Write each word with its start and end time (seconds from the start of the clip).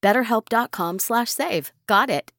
BetterHelp.com 0.00 0.98
slash 1.00 1.28
save. 1.30 1.72
Got 1.86 2.08
it. 2.08 2.32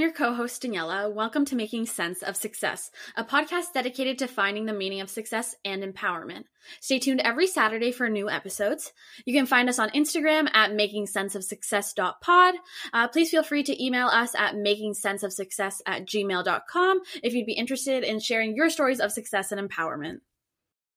I'm 0.00 0.04
your 0.04 0.12
co 0.12 0.32
host 0.32 0.62
Daniela. 0.62 1.12
Welcome 1.12 1.44
to 1.44 1.54
Making 1.54 1.84
Sense 1.84 2.22
of 2.22 2.34
Success, 2.34 2.90
a 3.16 3.22
podcast 3.22 3.74
dedicated 3.74 4.18
to 4.20 4.28
finding 4.28 4.64
the 4.64 4.72
meaning 4.72 5.02
of 5.02 5.10
success 5.10 5.54
and 5.62 5.82
empowerment. 5.82 6.44
Stay 6.80 6.98
tuned 6.98 7.20
every 7.20 7.46
Saturday 7.46 7.92
for 7.92 8.08
new 8.08 8.30
episodes. 8.30 8.94
You 9.26 9.34
can 9.34 9.44
find 9.44 9.68
us 9.68 9.78
on 9.78 9.90
Instagram 9.90 10.48
at 10.54 10.70
makingsenseofsuccess.pod. 10.70 12.54
Uh, 12.94 13.08
please 13.08 13.30
feel 13.30 13.42
free 13.42 13.62
to 13.62 13.84
email 13.84 14.06
us 14.06 14.34
at 14.34 14.54
makingsenseofsuccess 14.54 15.82
at 15.84 16.06
gmail.com 16.06 17.00
if 17.22 17.34
you'd 17.34 17.44
be 17.44 17.52
interested 17.52 18.02
in 18.02 18.20
sharing 18.20 18.56
your 18.56 18.70
stories 18.70 19.00
of 19.00 19.12
success 19.12 19.52
and 19.52 19.60
empowerment. 19.60 20.20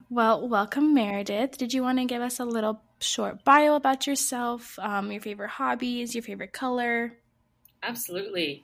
Well, 0.10 0.48
welcome, 0.48 0.94
Meredith. 0.94 1.58
Did 1.58 1.74
you 1.74 1.82
want 1.82 2.00
to 2.00 2.06
give 2.06 2.22
us 2.22 2.40
a 2.40 2.46
little 2.46 2.82
short 3.02 3.44
bio 3.44 3.76
about 3.76 4.08
yourself, 4.08 4.80
um, 4.80 5.12
your 5.12 5.20
favorite 5.20 5.50
hobbies, 5.50 6.16
your 6.16 6.24
favorite 6.24 6.54
color? 6.54 7.18
Absolutely. 7.86 8.64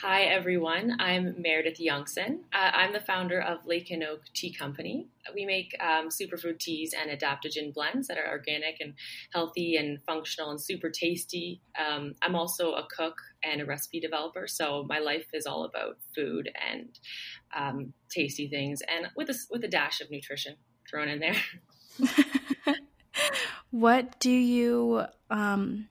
Hi, 0.00 0.22
everyone. 0.22 0.96
I'm 1.00 1.34
Meredith 1.42 1.80
Youngson. 1.80 2.38
Uh, 2.52 2.70
I'm 2.72 2.92
the 2.92 3.00
founder 3.00 3.40
of 3.40 3.66
Lake 3.66 3.90
and 3.90 4.04
Oak 4.04 4.20
Tea 4.32 4.52
Company. 4.52 5.08
We 5.34 5.44
make 5.44 5.76
um, 5.80 6.08
superfood 6.08 6.60
teas 6.60 6.94
and 6.94 7.10
adaptogen 7.10 7.74
blends 7.74 8.06
that 8.06 8.16
are 8.16 8.30
organic 8.30 8.76
and 8.78 8.94
healthy 9.32 9.76
and 9.76 9.98
functional 10.06 10.50
and 10.50 10.60
super 10.60 10.88
tasty. 10.88 11.62
Um, 11.76 12.14
I'm 12.22 12.36
also 12.36 12.74
a 12.74 12.86
cook 12.96 13.16
and 13.42 13.60
a 13.60 13.66
recipe 13.66 13.98
developer, 13.98 14.46
so 14.46 14.86
my 14.88 15.00
life 15.00 15.26
is 15.32 15.46
all 15.46 15.64
about 15.64 15.98
food 16.14 16.48
and 16.70 16.88
um, 17.56 17.92
tasty 18.08 18.46
things, 18.46 18.82
and 18.82 19.08
with 19.16 19.30
a, 19.30 19.34
with 19.50 19.64
a 19.64 19.68
dash 19.68 20.00
of 20.00 20.12
nutrition 20.12 20.54
thrown 20.88 21.08
in 21.08 21.18
there. 21.18 22.76
what 23.72 24.20
do 24.20 24.30
you 24.30 25.06
um, 25.28 25.88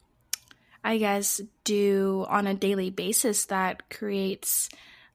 I 0.83 0.97
guess, 0.97 1.41
do 1.63 2.25
on 2.27 2.47
a 2.47 2.53
daily 2.53 2.89
basis 2.89 3.45
that 3.45 3.89
creates 3.89 4.69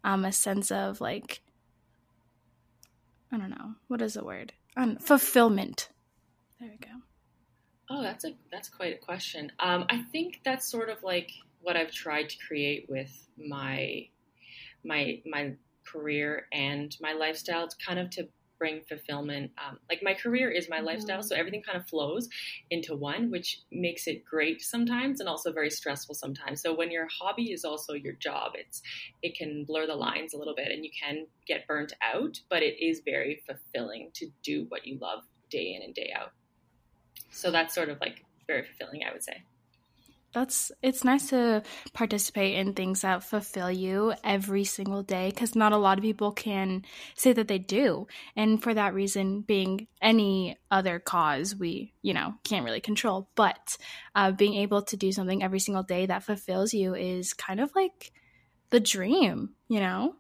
um, 0.04 0.24
a 0.24 0.32
sense 0.32 0.70
of 0.70 1.00
like, 1.00 1.40
I 3.30 3.36
don't 3.36 3.50
know, 3.50 3.74
what 3.88 4.00
is 4.00 4.14
the 4.14 4.24
word? 4.24 4.52
Um, 4.76 4.96
fulfillment. 4.96 5.88
There 6.60 6.70
we 6.70 6.76
go. 6.78 6.94
Oh, 7.90 8.02
that's 8.02 8.24
a 8.24 8.34
that's 8.52 8.68
quite 8.68 8.94
a 8.94 8.98
question. 8.98 9.50
Um, 9.60 9.86
I 9.88 10.02
think 10.12 10.40
that's 10.44 10.70
sort 10.70 10.90
of 10.90 11.02
like 11.02 11.30
what 11.60 11.76
I've 11.76 11.92
tried 11.92 12.28
to 12.30 12.36
create 12.46 12.86
with 12.88 13.10
my 13.36 14.08
my 14.84 15.20
my 15.26 15.52
career 15.84 16.46
and 16.52 16.94
my 17.00 17.12
lifestyle. 17.12 17.64
It's 17.64 17.74
kind 17.74 17.98
of 17.98 18.10
to 18.10 18.28
bring 18.58 18.82
fulfillment. 18.88 19.52
Um, 19.58 19.78
like 19.88 20.02
my 20.02 20.14
career 20.14 20.50
is 20.50 20.69
my 20.69 20.76
mm-hmm. 20.76 20.86
lifestyle, 20.86 21.22
so 21.22 21.36
everything 21.36 21.62
kind 21.62 21.78
of 21.78 21.88
flows 21.88 22.28
into 22.70 22.94
one, 22.94 23.30
which 23.30 23.60
makes 23.70 24.06
it 24.06 24.24
great 24.24 24.62
sometimes 24.62 25.20
and 25.20 25.28
also 25.28 25.52
very 25.52 25.70
stressful 25.70 26.14
sometimes. 26.14 26.62
So 26.62 26.74
when 26.74 26.91
your 26.91 27.06
hobby 27.06 27.52
is 27.52 27.64
also 27.64 27.94
your 27.94 28.14
job, 28.14 28.52
it's 28.54 28.82
it 29.22 29.36
can 29.36 29.64
blur 29.64 29.86
the 29.86 29.94
lines 29.94 30.34
a 30.34 30.38
little 30.38 30.54
bit, 30.54 30.70
and 30.72 30.84
you 30.84 30.91
can 30.91 31.26
get 31.47 31.66
burnt 31.66 31.92
out. 32.02 32.41
But 32.48 32.62
it 32.62 32.82
is 32.84 33.02
very 33.04 33.42
fulfilling 33.47 34.10
to 34.14 34.26
do 34.42 34.66
what 34.68 34.86
you 34.86 34.98
love 35.00 35.24
day 35.50 35.74
in 35.74 35.82
and 35.82 35.94
day 35.94 36.12
out. 36.16 36.32
So 37.30 37.50
that's 37.50 37.74
sort 37.74 37.88
of 37.88 38.00
like 38.00 38.24
very 38.47 38.64
fulfilling, 38.64 39.02
I 39.08 39.12
would 39.12 39.22
say 39.22 39.42
that's 40.33 40.71
it's 40.83 41.05
nice 41.05 41.31
to 41.31 41.62
participate 41.94 42.56
in 42.56 42.75
things 42.75 43.00
that 43.00 43.25
fulfill 43.25 43.71
you 43.71 44.12
every 44.22 44.65
single 44.65 45.03
day 45.03 45.31
because 45.31 45.55
not 45.55 45.72
a 45.72 45.78
lot 45.78 45.99
of 45.99 46.03
people 46.03 46.33
can 46.33 46.84
say 47.15 47.33
that 47.33 47.49
they 47.49 47.59
do. 47.59 48.06
And 48.37 48.62
for 48.62 48.75
that 48.75 48.94
reason 48.94 49.41
being 49.41 49.89
any 50.03 50.59
other 50.71 50.99
cause 50.99 51.56
we 51.56 51.94
you 52.03 52.15
know 52.15 52.34
can't 52.44 52.65
really 52.65 52.81
control. 52.81 53.31
But 53.34 53.77
uh, 54.15 54.33
being 54.33 54.55
able 54.55 54.83
to 54.83 54.97
do 54.97 55.12
something 55.12 55.43
every 55.43 55.61
single 55.61 55.83
day 55.83 56.06
that 56.06 56.25
fulfills 56.25 56.75
you 56.75 56.95
is 56.95 57.33
kind 57.33 57.60
of 57.60 57.71
like 57.75 58.12
the 58.71 58.81
dream 58.81 59.55
you 59.69 59.81
know? 59.81 60.15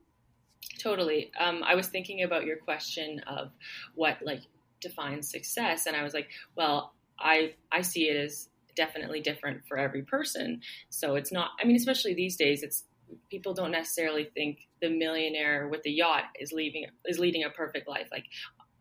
Totally. 0.78 1.32
Um, 1.40 1.62
i 1.64 1.74
was 1.74 1.88
thinking 1.88 2.22
about 2.22 2.44
your 2.44 2.56
question 2.56 3.20
of 3.26 3.50
what 3.94 4.18
like 4.22 4.42
defines 4.80 5.28
success 5.28 5.86
and 5.86 5.96
i 5.96 6.04
was 6.04 6.14
like 6.14 6.28
well 6.54 6.92
i 7.18 7.54
i 7.72 7.82
see 7.82 8.08
it 8.08 8.16
as 8.16 8.48
definitely 8.78 9.20
different 9.20 9.66
for 9.68 9.76
every 9.76 10.02
person. 10.02 10.60
So 10.88 11.16
it's 11.16 11.32
not, 11.32 11.50
I 11.60 11.66
mean, 11.66 11.76
especially 11.76 12.14
these 12.14 12.36
days, 12.36 12.62
it's 12.62 12.84
people 13.30 13.52
don't 13.52 13.72
necessarily 13.72 14.30
think 14.34 14.60
the 14.80 14.88
millionaire 14.88 15.68
with 15.68 15.82
the 15.82 15.90
yacht 15.90 16.24
is 16.38 16.52
leaving 16.52 16.86
is 17.04 17.18
leading 17.18 17.44
a 17.44 17.50
perfect 17.50 17.88
life. 17.88 18.08
Like 18.12 18.24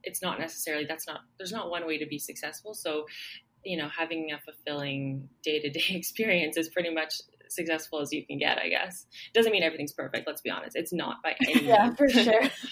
it's 0.03 0.21
not 0.21 0.39
necessarily 0.39 0.85
that's 0.85 1.07
not 1.07 1.21
there's 1.37 1.51
not 1.51 1.69
one 1.69 1.85
way 1.87 1.97
to 1.97 2.05
be 2.05 2.19
successful. 2.19 2.73
So 2.73 3.05
you 3.63 3.77
know, 3.77 3.89
having 3.89 4.31
a 4.31 4.39
fulfilling 4.39 5.27
day 5.43 5.59
to 5.59 5.69
day 5.69 5.85
experience 5.89 6.55
is 6.55 6.69
pretty 6.69 6.93
much 6.93 7.15
successful 7.49 7.99
as 7.99 8.13
you 8.13 8.25
can 8.25 8.37
get, 8.37 8.57
I 8.57 8.69
guess. 8.69 9.05
Doesn't 9.33 9.51
mean 9.51 9.63
everything's 9.63 9.93
perfect, 9.93 10.27
let's 10.27 10.41
be 10.41 10.49
honest. 10.49 10.75
It's 10.75 10.93
not 10.93 11.17
by 11.23 11.35
any 11.41 11.65
Yeah, 11.65 11.93
for 11.95 12.09
sure. 12.25 12.41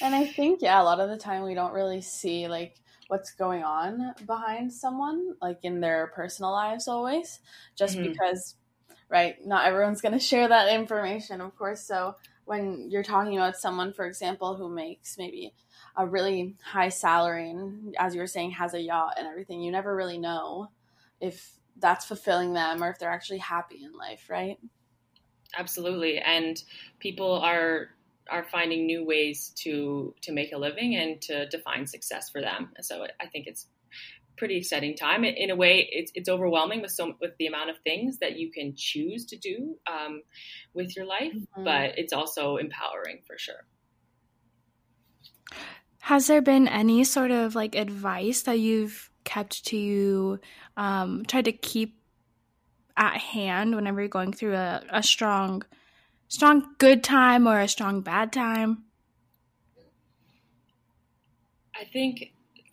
and 0.00 0.14
I 0.14 0.26
think, 0.26 0.62
yeah, 0.62 0.80
a 0.80 0.84
lot 0.84 1.00
of 1.00 1.10
the 1.10 1.16
time 1.16 1.42
we 1.42 1.54
don't 1.54 1.72
really 1.72 2.00
see 2.00 2.48
like 2.48 2.76
what's 3.12 3.32
going 3.32 3.62
on 3.62 4.14
behind 4.26 4.72
someone, 4.72 5.34
like 5.42 5.58
in 5.64 5.80
their 5.80 6.06
personal 6.14 6.50
lives 6.50 6.88
always, 6.88 7.40
just 7.76 7.98
mm-hmm. 7.98 8.10
because, 8.10 8.56
right, 9.10 9.36
not 9.44 9.66
everyone's 9.66 10.00
going 10.00 10.12
to 10.18 10.18
share 10.18 10.48
that 10.48 10.72
information, 10.72 11.42
of 11.42 11.54
course. 11.54 11.86
So 11.86 12.16
when 12.46 12.90
you're 12.90 13.02
talking 13.02 13.36
about 13.36 13.58
someone, 13.58 13.92
for 13.92 14.06
example, 14.06 14.56
who 14.56 14.74
makes 14.74 15.18
maybe 15.18 15.52
a 15.94 16.06
really 16.06 16.56
high 16.64 16.88
salary 16.88 17.50
and, 17.50 17.94
as 17.98 18.14
you 18.14 18.20
were 18.22 18.26
saying, 18.26 18.52
has 18.52 18.72
a 18.72 18.80
yacht 18.80 19.16
and 19.18 19.26
everything, 19.26 19.60
you 19.60 19.70
never 19.70 19.94
really 19.94 20.18
know 20.18 20.68
if 21.20 21.52
that's 21.76 22.06
fulfilling 22.06 22.54
them 22.54 22.82
or 22.82 22.88
if 22.88 22.98
they're 22.98 23.10
actually 23.10 23.40
happy 23.40 23.84
in 23.84 23.92
life, 23.92 24.24
right? 24.30 24.56
Absolutely. 25.54 26.18
And 26.18 26.56
people 26.98 27.34
are 27.40 27.90
are 28.30 28.44
finding 28.44 28.86
new 28.86 29.04
ways 29.04 29.52
to 29.56 30.14
to 30.22 30.32
make 30.32 30.52
a 30.52 30.58
living 30.58 30.96
and 30.96 31.20
to 31.22 31.48
define 31.48 31.86
success 31.86 32.30
for 32.30 32.40
them. 32.40 32.70
So 32.80 33.06
I 33.20 33.26
think 33.26 33.46
it's 33.46 33.66
pretty 34.36 34.56
exciting 34.56 34.96
time. 34.96 35.24
In 35.24 35.50
a 35.50 35.56
way, 35.56 35.88
it's 35.90 36.12
it's 36.14 36.28
overwhelming 36.28 36.82
with 36.82 36.92
so 36.92 37.14
with 37.20 37.32
the 37.38 37.46
amount 37.46 37.70
of 37.70 37.76
things 37.84 38.18
that 38.18 38.38
you 38.38 38.50
can 38.50 38.74
choose 38.76 39.26
to 39.26 39.36
do 39.36 39.76
um, 39.86 40.22
with 40.74 40.96
your 40.96 41.06
life, 41.06 41.32
mm-hmm. 41.34 41.64
but 41.64 41.98
it's 41.98 42.12
also 42.12 42.56
empowering 42.56 43.20
for 43.26 43.38
sure. 43.38 43.66
Has 46.00 46.26
there 46.26 46.42
been 46.42 46.66
any 46.66 47.04
sort 47.04 47.30
of 47.30 47.54
like 47.54 47.76
advice 47.76 48.42
that 48.42 48.58
you've 48.58 49.10
kept 49.24 49.66
to 49.66 49.76
you, 49.76 50.40
um, 50.76 51.24
tried 51.26 51.44
to 51.44 51.52
keep 51.52 51.98
at 52.96 53.16
hand 53.16 53.74
whenever 53.74 54.00
you're 54.00 54.08
going 54.08 54.32
through 54.32 54.54
a, 54.54 54.82
a 54.90 55.02
strong 55.02 55.62
strong 56.32 56.74
good 56.78 57.04
time 57.04 57.46
or 57.46 57.60
a 57.60 57.68
strong 57.68 58.00
bad 58.00 58.32
time? 58.32 58.84
I 61.78 61.84
think 61.84 62.32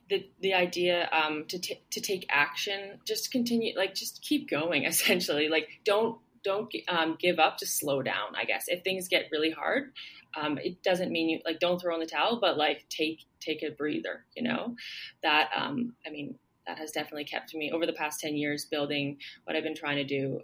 the 0.09 0.25
the 0.39 0.53
idea 0.53 1.09
um, 1.11 1.43
to 1.49 1.59
t- 1.59 1.83
to 1.91 1.99
take 1.99 2.25
action, 2.29 2.99
just 3.05 3.31
continue, 3.31 3.77
like 3.77 3.93
just 3.93 4.21
keep 4.21 4.49
going. 4.49 4.85
Essentially, 4.93 5.49
like 5.49 5.67
don't 5.83 6.19
don't 6.41 6.73
um, 6.87 7.17
give 7.19 7.37
up. 7.37 7.59
Just 7.59 7.77
slow 7.77 8.01
down. 8.01 8.33
I 8.35 8.45
guess 8.45 8.65
if 8.69 8.83
things 8.83 9.09
get 9.09 9.25
really 9.31 9.51
hard, 9.51 9.91
Um, 10.39 10.57
it 10.57 10.81
doesn't 10.83 11.11
mean 11.11 11.29
you 11.29 11.39
like 11.43 11.59
don't 11.59 11.81
throw 11.81 11.93
in 11.95 11.99
the 11.99 12.05
towel, 12.05 12.39
but 12.39 12.57
like 12.57 12.85
take 12.89 13.25
take 13.41 13.61
a 13.61 13.71
breather. 13.71 14.25
You 14.37 14.43
know, 14.43 14.75
that 15.21 15.49
um, 15.53 15.95
I 16.07 16.11
mean 16.11 16.39
that 16.65 16.77
has 16.77 16.91
definitely 16.91 17.25
kept 17.25 17.53
me 17.53 17.71
over 17.73 17.85
the 17.85 17.93
past 17.93 18.21
ten 18.21 18.37
years 18.37 18.65
building 18.65 19.17
what 19.43 19.57
I've 19.57 19.63
been 19.63 19.75
trying 19.75 19.97
to 19.97 20.05
do. 20.05 20.39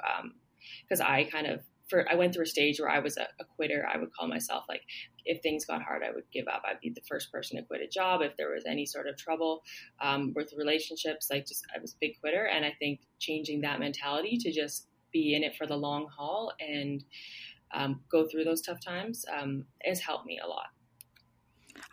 Because 0.84 1.00
um, 1.00 1.08
I 1.08 1.24
kind 1.26 1.48
of 1.48 1.62
for 1.88 2.10
I 2.10 2.16
went 2.16 2.34
through 2.34 2.44
a 2.44 2.48
stage 2.48 2.80
where 2.80 2.90
I 2.90 3.00
was 3.00 3.18
a, 3.18 3.28
a, 3.40 3.46
quitter. 3.56 3.88
I 3.92 3.98
would 3.98 4.14
call 4.14 4.28
myself 4.28 4.66
like, 4.68 4.82
if 5.26 5.42
things 5.42 5.66
got 5.66 5.84
hard, 5.84 6.04
I 6.04 6.12
would 6.12 6.24
give 6.32 6.48
up. 6.48 6.64
I'd 6.66 6.80
be 6.80 6.90
the 6.90 7.02
first 7.08 7.32
person 7.32 7.58
to 7.58 7.64
quit 7.64 7.82
a 7.82 7.88
job 7.88 8.22
if 8.22 8.36
there 8.38 8.52
was 8.52 8.66
any 8.66 8.86
sort 8.86 9.08
of 9.08 9.18
trouble 9.18 9.64
um, 10.02 10.34
with 10.36 10.54
relationships. 10.58 11.28
Like, 11.30 11.46
just 11.46 11.64
I 11.76 11.80
was 11.80 11.94
a 11.94 11.98
big 12.02 12.20
quitter, 12.20 12.46
and 12.46 12.66
I 12.66 12.74
think 12.80 13.02
changing 13.20 13.62
that 13.62 13.80
mentality 13.80 14.38
to 14.38 14.52
just 14.52 14.88
be 15.12 15.36
in 15.36 15.44
it 15.44 15.56
for 15.56 15.66
the 15.66 15.78
long 15.78 16.08
haul 16.08 16.52
and 16.60 17.04
um, 17.74 18.02
go 18.12 18.28
through 18.28 18.44
those 18.44 18.62
tough 18.62 18.80
times 18.80 19.26
um, 19.36 19.66
has 19.84 20.00
helped 20.00 20.26
me 20.26 20.40
a 20.44 20.48
lot. 20.48 20.68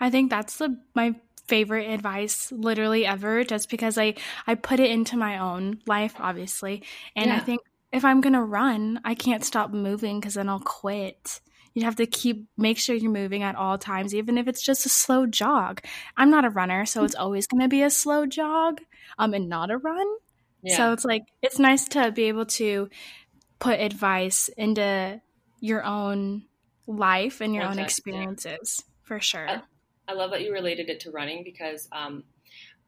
I 0.01 0.11
think 0.11 0.31
that's 0.31 0.59
the 0.59 0.79
my 0.95 1.15
favorite 1.49 1.91
advice 1.91 2.53
literally 2.53 3.05
ever 3.05 3.45
just 3.45 3.69
because 3.69 3.99
I 3.99 4.15
I 4.47 4.55
put 4.55 4.81
it 4.81 4.91
into 4.91 5.17
my 5.17 5.39
own 5.39 5.81
life 5.87 6.15
obviously 6.19 6.85
and 7.17 7.27
yeah. 7.27 7.37
I 7.37 7.41
think 7.41 7.61
if 7.93 8.05
I'm 8.05 8.21
going 8.21 8.33
to 8.33 8.43
run, 8.43 9.01
I 9.05 9.15
can't 9.15 9.45
stop 9.45 9.71
moving 9.71 10.19
because 10.19 10.35
then 10.35 10.49
I'll 10.49 10.61
quit. 10.61 11.41
You 11.75 11.85
have 11.85 11.97
to 11.97 12.07
keep 12.07 12.49
make 12.57 12.79
sure 12.79 12.95
you're 12.95 13.11
moving 13.11 13.43
at 13.43 13.55
all 13.55 13.79
times, 13.79 14.15
even 14.15 14.39
if 14.39 14.49
it's 14.49 14.63
just 14.63 14.87
a 14.87 14.91
slow 14.91 15.27
jog. 15.27 15.81
I'm 16.17 16.31
not 16.31 16.45
a 16.45 16.51
runner, 16.51 16.85
so 16.87 17.05
it's 17.05 17.15
always 17.15 17.47
going 17.47 17.63
to 17.63 17.69
be 17.69 17.83
a 17.83 17.91
slow 17.91 18.27
jog, 18.27 18.81
um, 19.19 19.33
and 19.33 19.49
not 19.49 19.71
a 19.71 19.79
run. 19.79 20.07
Yeah. 20.63 20.77
So 20.77 20.93
it's 20.93 21.05
like 21.05 21.23
it's 21.41 21.59
nice 21.59 21.89
to 21.89 22.13
be 22.13 22.25
able 22.25 22.47
to 22.47 22.89
put 23.59 23.81
advice 23.81 24.49
into 24.49 25.21
your 25.61 25.85
own 25.85 26.45
life 26.87 27.41
and 27.41 27.55
your 27.55 27.65
own 27.65 27.79
experiences 27.79 28.79
yeah. 28.79 28.93
for 29.03 29.21
sure. 29.21 29.49
I, 29.49 29.63
I, 30.09 30.15
love 30.15 30.33
that 30.33 30.43
you 30.43 30.53
related 30.53 30.91
it 30.91 31.01
to 31.01 31.11
running 31.11 31.45
because 31.45 31.89
um, 31.93 32.25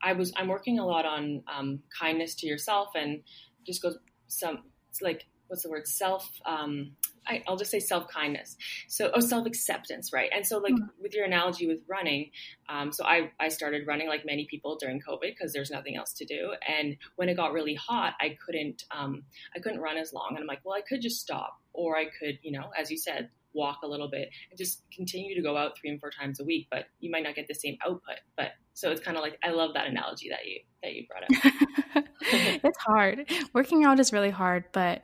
I 0.03 0.13
was 0.13 0.33
I'm 0.37 0.49
working 0.49 0.79
a 0.79 0.87
lot 0.87 1.07
on 1.07 1.43
um, 1.53 1.81
kindness 1.99 2.35
to 2.37 2.47
yourself 2.47 2.89
and 2.95 3.23
just 3.65 3.83
goes 3.83 3.97
some 4.27 4.65
like 5.03 5.27
what's 5.49 5.63
the 5.63 5.71
word 5.71 5.87
self 5.87 6.29
um, 6.47 6.93
I, 7.27 7.43
will 7.49 7.57
just 7.57 7.71
say 7.71 7.81
self 7.81 8.09
kindness. 8.09 8.57
So, 8.89 9.11
oh, 9.15 9.21
self 9.21 9.47
acceptance, 9.47 10.13
right? 10.13 10.31
And 10.35 10.47
so, 10.47 10.59
like 10.59 10.75
mm-hmm. 10.75 11.03
with 11.03 11.15
your 11.15 11.25
analogy 11.25 11.67
with 11.67 11.79
running, 11.89 12.31
um, 12.69 12.93
so 12.93 13.05
I, 13.05 13.31
I 13.41 13.49
started 13.49 13.87
running 13.87 14.09
like 14.09 14.25
many 14.27 14.47
people 14.47 14.77
during 14.77 15.01
COVID 15.01 15.21
because 15.23 15.53
there's 15.53 15.71
nothing 15.71 15.97
else 15.97 16.13
to 16.15 16.25
do. 16.25 16.55
And 16.67 16.97
when 17.17 17.29
it 17.29 17.35
got 17.35 17.53
really 17.53 17.75
hot, 17.75 18.15
I 18.21 18.37
couldn't 18.45 18.85
um, 18.91 19.23
I 19.55 19.61
couldn't 19.61 19.81
run 19.81 19.97
as 19.97 20.13
long. 20.13 20.29
And 20.31 20.39
I'm 20.39 20.47
like, 20.47 20.61
well, 20.65 20.77
I 20.77 20.83
could 20.83 21.01
just 21.01 21.21
stop, 21.21 21.59
or 21.73 21.97
I 21.97 22.07
could, 22.07 22.39
you 22.43 22.53
know, 22.53 22.71
as 22.79 22.91
you 22.91 22.99
said, 22.99 23.31
walk 23.55 23.79
a 23.83 23.87
little 23.87 24.11
bit 24.11 24.29
and 24.51 24.59
just 24.59 24.83
continue 24.93 25.35
to 25.35 25.43
go 25.43 25.57
out 25.57 25.79
three 25.79 25.91
and 25.91 26.01
four 26.01 26.11
times 26.11 26.41
a 26.41 26.45
week. 26.45 26.69
But 26.71 26.87
you 27.01 27.11
might 27.11 27.23
not 27.23 27.35
get 27.35 27.49
the 27.49 27.55
same 27.55 27.77
output. 27.85 28.17
But 28.37 28.53
so 28.75 28.91
it's 28.91 29.01
kind 29.01 29.17
of 29.17 29.23
like 29.23 29.39
I 29.43 29.51
love 29.51 29.75
that 29.75 29.87
analogy 29.87 30.31
that 30.31 30.45
you 30.47 30.61
that 30.83 30.95
you 30.95 31.07
brought 31.09 31.25
up. 31.25 32.05
it's 32.65 32.79
hard. 32.79 33.31
Working 33.53 33.85
out 33.85 34.01
is 34.01 34.13
really 34.13 34.31
hard, 34.31 34.65
but 34.73 35.03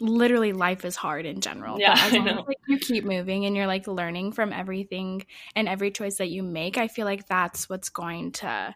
literally 0.00 0.52
life 0.52 0.84
is 0.84 0.96
hard 0.96 1.26
in 1.26 1.40
general. 1.40 1.78
Yeah, 1.78 1.94
but 1.94 2.04
as 2.04 2.12
long 2.14 2.28
as 2.28 2.36
like, 2.46 2.56
you 2.66 2.78
keep 2.78 3.04
moving 3.04 3.44
and 3.44 3.54
you're 3.54 3.66
like 3.66 3.86
learning 3.86 4.32
from 4.32 4.52
everything 4.52 5.24
and 5.54 5.68
every 5.68 5.90
choice 5.90 6.16
that 6.16 6.30
you 6.30 6.42
make, 6.42 6.78
I 6.78 6.88
feel 6.88 7.04
like 7.04 7.26
that's 7.28 7.68
what's 7.68 7.90
going 7.90 8.32
to 8.32 8.74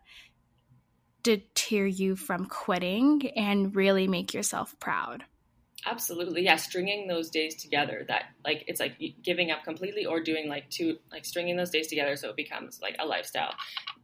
deter 1.22 1.86
you 1.86 2.16
from 2.16 2.46
quitting 2.46 3.30
and 3.36 3.74
really 3.74 4.06
make 4.06 4.34
yourself 4.34 4.78
proud. 4.78 5.24
Absolutely. 5.86 6.44
Yeah, 6.44 6.56
stringing 6.56 7.08
those 7.08 7.30
days 7.30 7.54
together 7.56 8.04
that 8.08 8.24
like 8.44 8.64
it's 8.66 8.80
like 8.80 8.94
giving 9.22 9.50
up 9.50 9.64
completely 9.64 10.06
or 10.06 10.20
doing 10.20 10.48
like 10.48 10.68
two 10.70 10.98
like 11.12 11.24
stringing 11.24 11.56
those 11.56 11.70
days 11.70 11.88
together 11.88 12.16
so 12.16 12.30
it 12.30 12.36
becomes 12.36 12.80
like 12.80 12.96
a 12.98 13.06
lifestyle. 13.06 13.54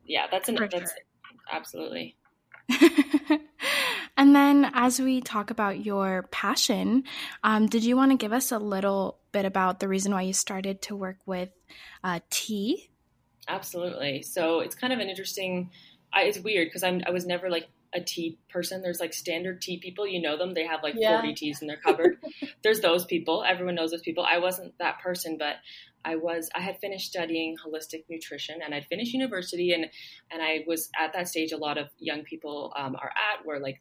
Yeah, 0.05 0.27
that's 0.31 0.49
an 0.49 0.57
that's 0.57 0.73
sure. 0.73 0.87
absolutely. 1.51 2.17
and 4.17 4.35
then, 4.35 4.71
as 4.75 5.01
we 5.01 5.21
talk 5.21 5.51
about 5.51 5.85
your 5.85 6.29
passion, 6.31 7.05
um, 7.43 7.67
did 7.67 7.85
you 7.85 7.97
want 7.97 8.13
to 8.13 8.17
give 8.17 8.33
us 8.33 8.53
a 8.53 8.59
little 8.59 9.19
bit 9.33 9.45
about 9.45 9.81
the 9.81 9.89
reason 9.89 10.13
why 10.13 10.23
you 10.23 10.33
started 10.33 10.83
to 10.83 10.97
work 10.97 11.19
with 11.27 11.51
uh, 12.05 12.21
tea? 12.31 12.91
Absolutely. 13.49 14.23
So 14.23 14.61
it's 14.61 14.75
kind 14.75 14.93
of 14.93 14.99
an 14.99 15.09
interesting. 15.09 15.71
I, 16.13 16.23
it's 16.23 16.39
weird 16.39 16.69
because 16.69 16.83
I'm 16.83 17.03
I 17.07 17.11
was 17.11 17.27
never 17.27 17.49
like 17.49 17.69
a 17.93 18.01
tea 18.01 18.39
person. 18.49 18.83
There's 18.83 19.01
like 19.01 19.13
standard 19.13 19.61
tea 19.61 19.79
people. 19.79 20.07
You 20.07 20.21
know 20.21 20.37
them. 20.37 20.55
They 20.55 20.67
have 20.67 20.83
like 20.83 20.95
yeah. 20.97 21.21
40 21.21 21.35
teas 21.35 21.61
in 21.61 21.67
their 21.67 21.77
cupboard. 21.77 22.19
There's 22.63 22.81
those 22.81 23.05
people. 23.05 23.45
Everyone 23.47 23.75
knows 23.75 23.91
those 23.91 24.03
people. 24.03 24.25
I 24.25 24.39
wasn't 24.39 24.75
that 24.79 25.01
person, 25.01 25.37
but 25.39 25.57
I 26.05 26.17
was 26.17 26.49
I 26.55 26.61
had 26.61 26.79
finished 26.81 27.09
studying 27.09 27.57
holistic 27.57 28.05
nutrition 28.09 28.61
and 28.65 28.75
I'd 28.75 28.87
finished 28.87 29.13
university 29.13 29.73
and 29.73 29.87
and 30.31 30.43
I 30.43 30.65
was 30.67 30.89
at 30.99 31.13
that 31.13 31.29
stage 31.29 31.53
a 31.53 31.57
lot 31.57 31.79
of 31.79 31.89
young 31.99 32.23
people 32.23 32.73
um, 32.77 32.97
are 32.97 33.11
at 33.11 33.45
where 33.45 33.61
like 33.61 33.81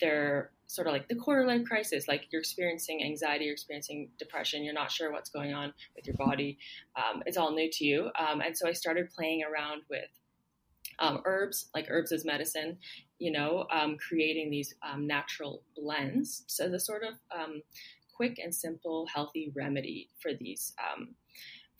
they're 0.00 0.50
sort 0.66 0.86
of 0.86 0.92
like 0.92 1.08
the 1.08 1.14
quarter 1.14 1.46
life 1.46 1.64
crisis 1.64 2.06
like 2.08 2.26
you're 2.30 2.40
experiencing 2.40 3.02
anxiety 3.02 3.46
you're 3.46 3.54
experiencing 3.54 4.10
depression 4.18 4.64
you're 4.64 4.74
not 4.74 4.90
sure 4.90 5.10
what's 5.10 5.30
going 5.30 5.54
on 5.54 5.72
with 5.94 6.06
your 6.06 6.16
body 6.16 6.58
um, 6.96 7.22
it's 7.24 7.38
all 7.38 7.54
new 7.54 7.70
to 7.70 7.84
you 7.84 8.10
um, 8.18 8.40
and 8.40 8.56
so 8.56 8.68
I 8.68 8.72
started 8.72 9.08
playing 9.10 9.42
around 9.42 9.82
with 9.88 10.10
um, 10.98 11.20
herbs 11.24 11.68
like 11.74 11.86
herbs 11.90 12.12
as 12.12 12.24
medicine 12.24 12.78
you 13.18 13.30
know 13.30 13.66
um, 13.70 13.96
creating 13.96 14.50
these 14.50 14.74
um, 14.88 15.06
natural 15.06 15.62
blends 15.76 16.44
so 16.46 16.68
the 16.68 16.80
sort 16.80 17.02
of 17.02 17.14
quick 18.14 18.38
and 18.42 18.54
simple 18.54 19.06
healthy 19.12 19.52
remedy 19.54 20.08
for 20.20 20.32
these 20.32 20.72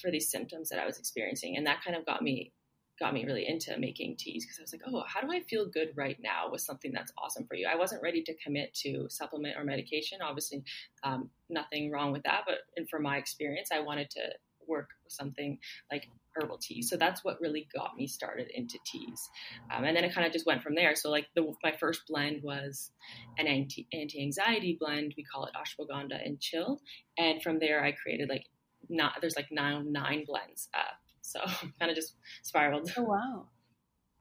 for 0.00 0.10
these 0.10 0.30
symptoms 0.30 0.68
that 0.68 0.78
I 0.78 0.86
was 0.86 0.98
experiencing. 0.98 1.56
And 1.56 1.66
that 1.66 1.82
kind 1.82 1.96
of 1.96 2.06
got 2.06 2.22
me 2.22 2.52
got 2.98 3.12
me 3.12 3.26
really 3.26 3.46
into 3.46 3.78
making 3.78 4.16
teas 4.16 4.42
because 4.42 4.58
I 4.58 4.62
was 4.62 4.72
like, 4.72 4.80
oh, 4.86 5.04
how 5.06 5.20
do 5.20 5.30
I 5.30 5.42
feel 5.42 5.66
good 5.66 5.90
right 5.96 6.16
now 6.18 6.50
with 6.50 6.62
something 6.62 6.92
that's 6.92 7.12
awesome 7.22 7.46
for 7.46 7.54
you? 7.54 7.68
I 7.70 7.76
wasn't 7.76 8.02
ready 8.02 8.22
to 8.22 8.34
commit 8.42 8.72
to 8.84 9.06
supplement 9.10 9.58
or 9.58 9.64
medication. 9.64 10.20
Obviously, 10.22 10.64
um, 11.02 11.28
nothing 11.50 11.90
wrong 11.90 12.10
with 12.10 12.22
that. 12.22 12.44
But 12.46 12.60
and 12.76 12.88
for 12.88 12.98
my 12.98 13.18
experience, 13.18 13.68
I 13.70 13.80
wanted 13.80 14.08
to 14.10 14.22
work 14.68 14.88
with 15.04 15.12
something 15.12 15.58
like 15.90 16.08
herbal 16.34 16.58
tea. 16.58 16.82
So 16.82 16.96
that's 16.96 17.24
what 17.24 17.40
really 17.40 17.68
got 17.74 17.96
me 17.96 18.06
started 18.06 18.48
into 18.54 18.78
teas. 18.84 19.28
Um, 19.74 19.84
and 19.84 19.96
then 19.96 20.04
it 20.04 20.14
kind 20.14 20.26
of 20.26 20.32
just 20.32 20.46
went 20.46 20.62
from 20.62 20.74
there. 20.74 20.94
So 20.94 21.10
like 21.10 21.26
the, 21.34 21.52
my 21.62 21.72
first 21.72 22.02
blend 22.08 22.42
was 22.42 22.90
an 23.38 23.46
anti, 23.46 23.86
anti-anxiety 23.92 24.76
blend. 24.78 25.14
We 25.16 25.24
call 25.24 25.46
it 25.46 25.52
ashwagandha 25.54 26.24
and 26.24 26.40
chill. 26.40 26.80
And 27.18 27.42
from 27.42 27.58
there, 27.58 27.82
I 27.84 27.92
created 27.92 28.28
like 28.28 28.44
not 28.88 29.14
there's 29.20 29.36
like 29.36 29.48
nine 29.50 29.92
nine 29.92 30.24
blends 30.26 30.68
up. 30.74 30.98
So 31.22 31.40
kind 31.80 31.90
of 31.90 31.96
just 31.96 32.14
spiraled. 32.42 32.90
Oh 32.96 33.02
wow. 33.02 33.48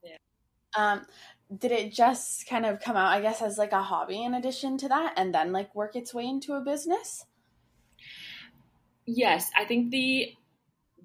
Yeah. 0.03 0.17
Um, 0.77 1.05
did 1.55 1.71
it 1.71 1.93
just 1.93 2.47
kind 2.47 2.65
of 2.65 2.79
come 2.79 2.95
out, 2.95 3.11
I 3.11 3.21
guess, 3.21 3.41
as 3.41 3.57
like 3.57 3.71
a 3.71 3.83
hobby 3.83 4.23
in 4.23 4.33
addition 4.33 4.77
to 4.79 4.89
that, 4.89 5.13
and 5.15 5.33
then 5.33 5.51
like 5.51 5.75
work 5.75 5.95
its 5.95 6.13
way 6.13 6.25
into 6.25 6.53
a 6.53 6.61
business? 6.61 7.25
Yes, 9.05 9.51
I 9.57 9.65
think 9.65 9.91
the 9.91 10.33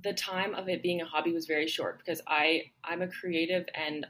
the 0.03 0.15
time 0.15 0.55
of 0.55 0.67
it 0.67 0.83
being 0.83 1.03
a 1.03 1.05
hobby 1.05 1.31
was 1.31 1.45
very 1.45 1.69
short 1.69 1.99
because 1.99 2.23
I 2.27 2.63
I'm 2.85 3.03
a 3.03 3.09
creative 3.09 3.67
and 3.75 4.07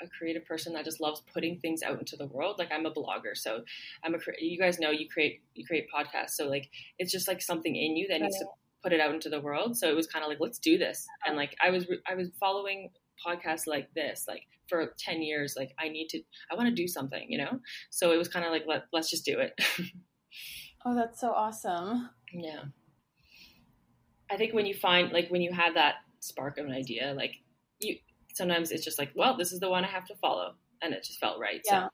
a 0.00 0.08
creative 0.18 0.46
person 0.46 0.72
that 0.72 0.86
just 0.86 1.00
loves 1.00 1.22
putting 1.32 1.58
things 1.60 1.82
out 1.82 1.98
into 1.98 2.16
the 2.16 2.26
world. 2.26 2.56
Like 2.58 2.72
I'm 2.72 2.86
a 2.86 2.90
blogger, 2.90 3.36
so 3.36 3.62
I'm 4.02 4.14
a 4.14 4.18
you 4.38 4.58
guys 4.58 4.78
know 4.78 4.90
you 4.90 5.08
create 5.08 5.42
you 5.54 5.66
create 5.66 5.86
podcasts, 5.94 6.30
so 6.30 6.48
like 6.48 6.70
it's 6.98 7.12
just 7.12 7.28
like 7.28 7.42
something 7.42 7.76
in 7.76 7.96
you 7.96 8.08
that 8.08 8.20
needs 8.22 8.38
to 8.38 8.46
put 8.84 8.92
it 8.92 9.00
out 9.00 9.14
into 9.14 9.30
the 9.30 9.40
world. 9.40 9.76
So 9.76 9.88
it 9.88 9.96
was 9.96 10.06
kind 10.06 10.22
of 10.22 10.28
like, 10.28 10.38
let's 10.40 10.58
do 10.58 10.76
this. 10.76 11.06
And 11.26 11.36
like, 11.36 11.56
I 11.64 11.70
was, 11.70 11.86
I 12.06 12.14
was 12.14 12.28
following 12.38 12.90
podcasts 13.26 13.66
like 13.66 13.92
this, 13.94 14.26
like 14.28 14.42
for 14.68 14.94
10 14.98 15.22
years, 15.22 15.54
like 15.56 15.74
I 15.80 15.88
need 15.88 16.08
to, 16.10 16.20
I 16.52 16.54
want 16.54 16.68
to 16.68 16.74
do 16.74 16.86
something, 16.86 17.26
you 17.28 17.38
know? 17.38 17.58
So 17.88 18.12
it 18.12 18.18
was 18.18 18.28
kind 18.28 18.44
of 18.44 18.52
like, 18.52 18.64
let, 18.68 18.82
let's 18.92 19.10
just 19.10 19.24
do 19.24 19.38
it. 19.38 19.58
oh, 20.84 20.94
that's 20.94 21.18
so 21.18 21.32
awesome. 21.32 22.10
Yeah. 22.30 22.64
I 24.30 24.36
think 24.36 24.54
when 24.54 24.66
you 24.66 24.74
find, 24.74 25.12
like, 25.12 25.28
when 25.28 25.42
you 25.42 25.52
have 25.52 25.74
that 25.74 25.96
spark 26.20 26.58
of 26.58 26.66
an 26.66 26.72
idea, 26.72 27.14
like 27.16 27.36
you, 27.80 27.96
sometimes 28.34 28.70
it's 28.70 28.84
just 28.84 28.98
like, 28.98 29.12
well, 29.14 29.36
this 29.36 29.52
is 29.52 29.60
the 29.60 29.68
one 29.70 29.84
I 29.84 29.88
have 29.88 30.06
to 30.06 30.14
follow. 30.16 30.54
And 30.82 30.92
it 30.92 31.04
just 31.04 31.18
felt 31.18 31.38
right. 31.38 31.60
Yeah. 31.64 31.84
So 31.84 31.88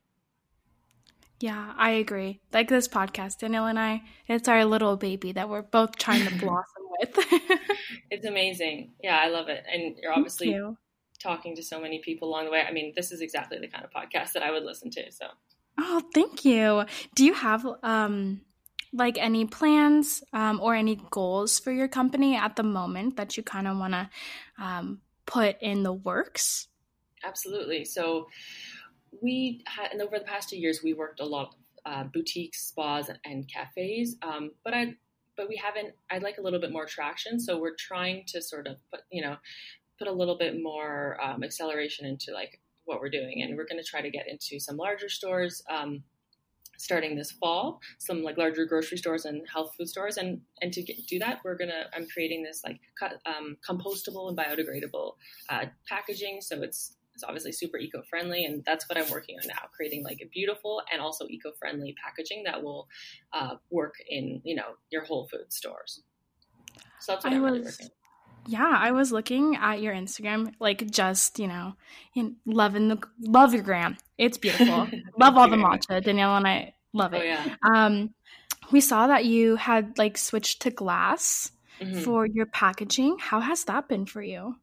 yeah, 1.41 1.73
I 1.77 1.91
agree. 1.93 2.41
Like 2.53 2.69
this 2.69 2.87
podcast, 2.87 3.41
Daniela 3.41 3.71
and 3.71 3.79
I, 3.79 4.03
it's 4.27 4.47
our 4.47 4.65
little 4.67 4.97
baby 4.97 5.33
that 5.33 5.49
we're 5.49 5.63
both 5.63 5.97
trying 5.97 6.27
to 6.27 6.35
blossom 6.39 6.83
with. 7.01 7.17
it's 8.11 8.27
amazing. 8.27 8.93
Yeah, 9.03 9.19
I 9.21 9.29
love 9.29 9.49
it. 9.49 9.65
And 9.73 9.97
you're 10.03 10.13
obviously 10.13 10.51
you. 10.51 10.77
talking 11.19 11.57
to 11.57 11.63
so 11.63 11.81
many 11.81 12.01
people 12.01 12.29
along 12.29 12.45
the 12.45 12.51
way. 12.51 12.63
I 12.63 12.73
mean, 12.73 12.93
this 12.95 13.11
is 13.11 13.23
exactly 13.23 13.59
the 13.59 13.69
kind 13.69 13.85
of 13.85 13.91
podcast 13.91 14.33
that 14.33 14.43
I 14.43 14.51
would 14.51 14.65
listen 14.65 14.91
to. 14.91 15.11
So, 15.11 15.27
oh, 15.79 16.03
thank 16.15 16.45
you. 16.45 16.85
Do 17.15 17.25
you 17.25 17.33
have 17.33 17.67
um 17.83 18.43
like 18.93 19.19
any 19.19 19.45
plans 19.45 20.23
um, 20.33 20.61
or 20.61 20.75
any 20.75 21.01
goals 21.11 21.59
for 21.59 21.73
your 21.73 21.89
company 21.89 22.37
at 22.37 22.57
the 22.57 22.63
moment 22.63 23.17
that 23.17 23.37
you 23.37 23.43
kind 23.43 23.69
of 23.69 23.79
want 23.79 23.93
to 23.93 24.11
um, 24.59 25.01
put 25.27 25.57
in 25.61 25.83
the 25.83 25.93
works? 25.93 26.69
Absolutely. 27.25 27.85
So 27.85 28.29
we 29.23 29.63
had, 29.67 29.93
and 29.93 30.03
over 30.03 30.19
the 30.19 30.25
past 30.25 30.49
two 30.49 30.59
years, 30.59 30.81
we 30.83 30.95
worked 30.95 31.21
a 31.21 31.25
lot 31.25 31.55
uh, 31.87 32.05
boutiques, 32.05 32.69
spas, 32.69 33.11
and 33.25 33.49
cafes. 33.49 34.17
Um, 34.23 34.53
but 34.65 34.75
I, 34.75 34.95
but 35.37 35.49
we 35.49 35.57
haven't. 35.57 35.95
I'd 36.11 36.23
like 36.23 36.39
a 36.39 36.43
little 36.43 36.61
bit 36.61 36.73
more 36.73 36.87
traction, 36.87 37.41
so 37.41 37.59
we're 37.59 37.77
trying 37.77 38.25
to 38.29 38.43
sort 38.43 38.67
of 38.67 38.77
put 38.91 39.01
you 39.11 39.23
know 39.23 39.37
put 39.99 40.09
a 40.09 40.13
little 40.13 40.37
bit 40.37 40.63
more 40.63 41.19
um, 41.23 41.43
acceleration 41.43 42.07
into 42.07 42.33
like 42.33 42.61
what 42.85 43.01
we're 43.01 43.11
doing, 43.11 43.43
and 43.43 43.57
we're 43.57 43.67
going 43.67 43.83
to 43.83 43.89
try 43.89 44.01
to 44.01 44.11
get 44.11 44.27
into 44.29 44.61
some 44.61 44.77
larger 44.77 45.09
stores. 45.09 45.63
Um, 45.71 46.03
starting 46.81 47.17
this 47.17 47.31
fall 47.31 47.81
some 47.99 48.23
like 48.23 48.37
larger 48.39 48.65
grocery 48.65 48.99
stores 48.99 49.25
and 49.25 49.47
health 49.53 49.75
food 49.77 49.89
stores. 49.89 50.17
And 50.17 50.41
and 50.63 50.73
to 50.73 50.83
get, 50.83 51.07
do 51.07 51.19
that 51.19 51.41
we're 51.45 51.57
gonna 51.57 51.85
i'm 51.95 52.07
creating 52.07 52.43
this 52.43 52.63
like 52.65 52.81
um, 53.27 53.57
compostable 53.69 54.29
and 54.29 54.37
biodegradable 54.37 55.15
uh, 55.49 55.67
packaging. 55.89 56.41
So 56.41 56.63
it's 56.63 56.97
it's 57.15 57.25
obviously 57.25 57.53
super 57.53 57.77
eco-friendly 57.77 58.45
and 58.45 58.63
that's 58.65 58.89
what 58.89 58.97
i'm 58.97 59.11
working 59.11 59.37
on 59.43 59.47
now 59.49 59.69
creating 59.75 60.05
like 60.05 60.21
a 60.23 60.29
beautiful 60.29 60.81
and 60.93 61.03
also 61.03 61.27
eco-friendly 61.29 61.95
packaging 62.03 62.45
that 62.45 62.63
will 62.63 62.89
uh, 63.33 63.57
work 63.71 63.95
in 64.09 64.41
you 64.45 64.55
know 64.55 64.77
your 64.91 65.05
whole 65.05 65.29
food 65.29 65.53
stores. 65.53 66.03
So 67.01 67.13
that's 67.13 67.25
what 67.25 67.33
I 67.33 67.37
am 67.37 67.43
was, 67.43 67.53
really 67.53 67.65
working 67.65 67.91
yeah 68.47 68.75
i 68.79 68.91
was 68.91 69.13
looking 69.13 69.57
at 69.57 69.81
your 69.81 69.95
instagram 69.95 70.53
like 70.61 70.91
just 70.91 71.39
you 71.39 71.47
know 71.47 71.75
in 72.15 72.37
loving 72.47 72.89
the 72.89 72.99
love 73.21 73.55
your 73.55 73.63
gram 73.63 73.97
it's 74.19 74.39
beautiful 74.39 74.89
love 75.19 75.37
all 75.37 75.49
the 75.49 75.57
matcha 75.57 76.03
daniela 76.03 76.37
and 76.39 76.49
i 76.49 76.75
love 76.93 77.13
it 77.15 77.21
oh, 77.21 77.25
yeah. 77.25 77.55
um 77.65 78.13
we 78.73 78.81
saw 78.81 79.07
that 79.07 79.25
you 79.25 79.57
had 79.57 79.97
like 79.99 80.17
switched 80.17 80.63
to 80.63 80.71
glass 80.71 81.53
mm-hmm. 81.81 82.01
for 82.01 82.27
your 82.27 82.47
packaging 82.47 83.17
how 83.19 83.41
has 83.41 83.65
that 83.65 83.89
been 83.89 84.07
for 84.07 84.23
you 84.23 84.55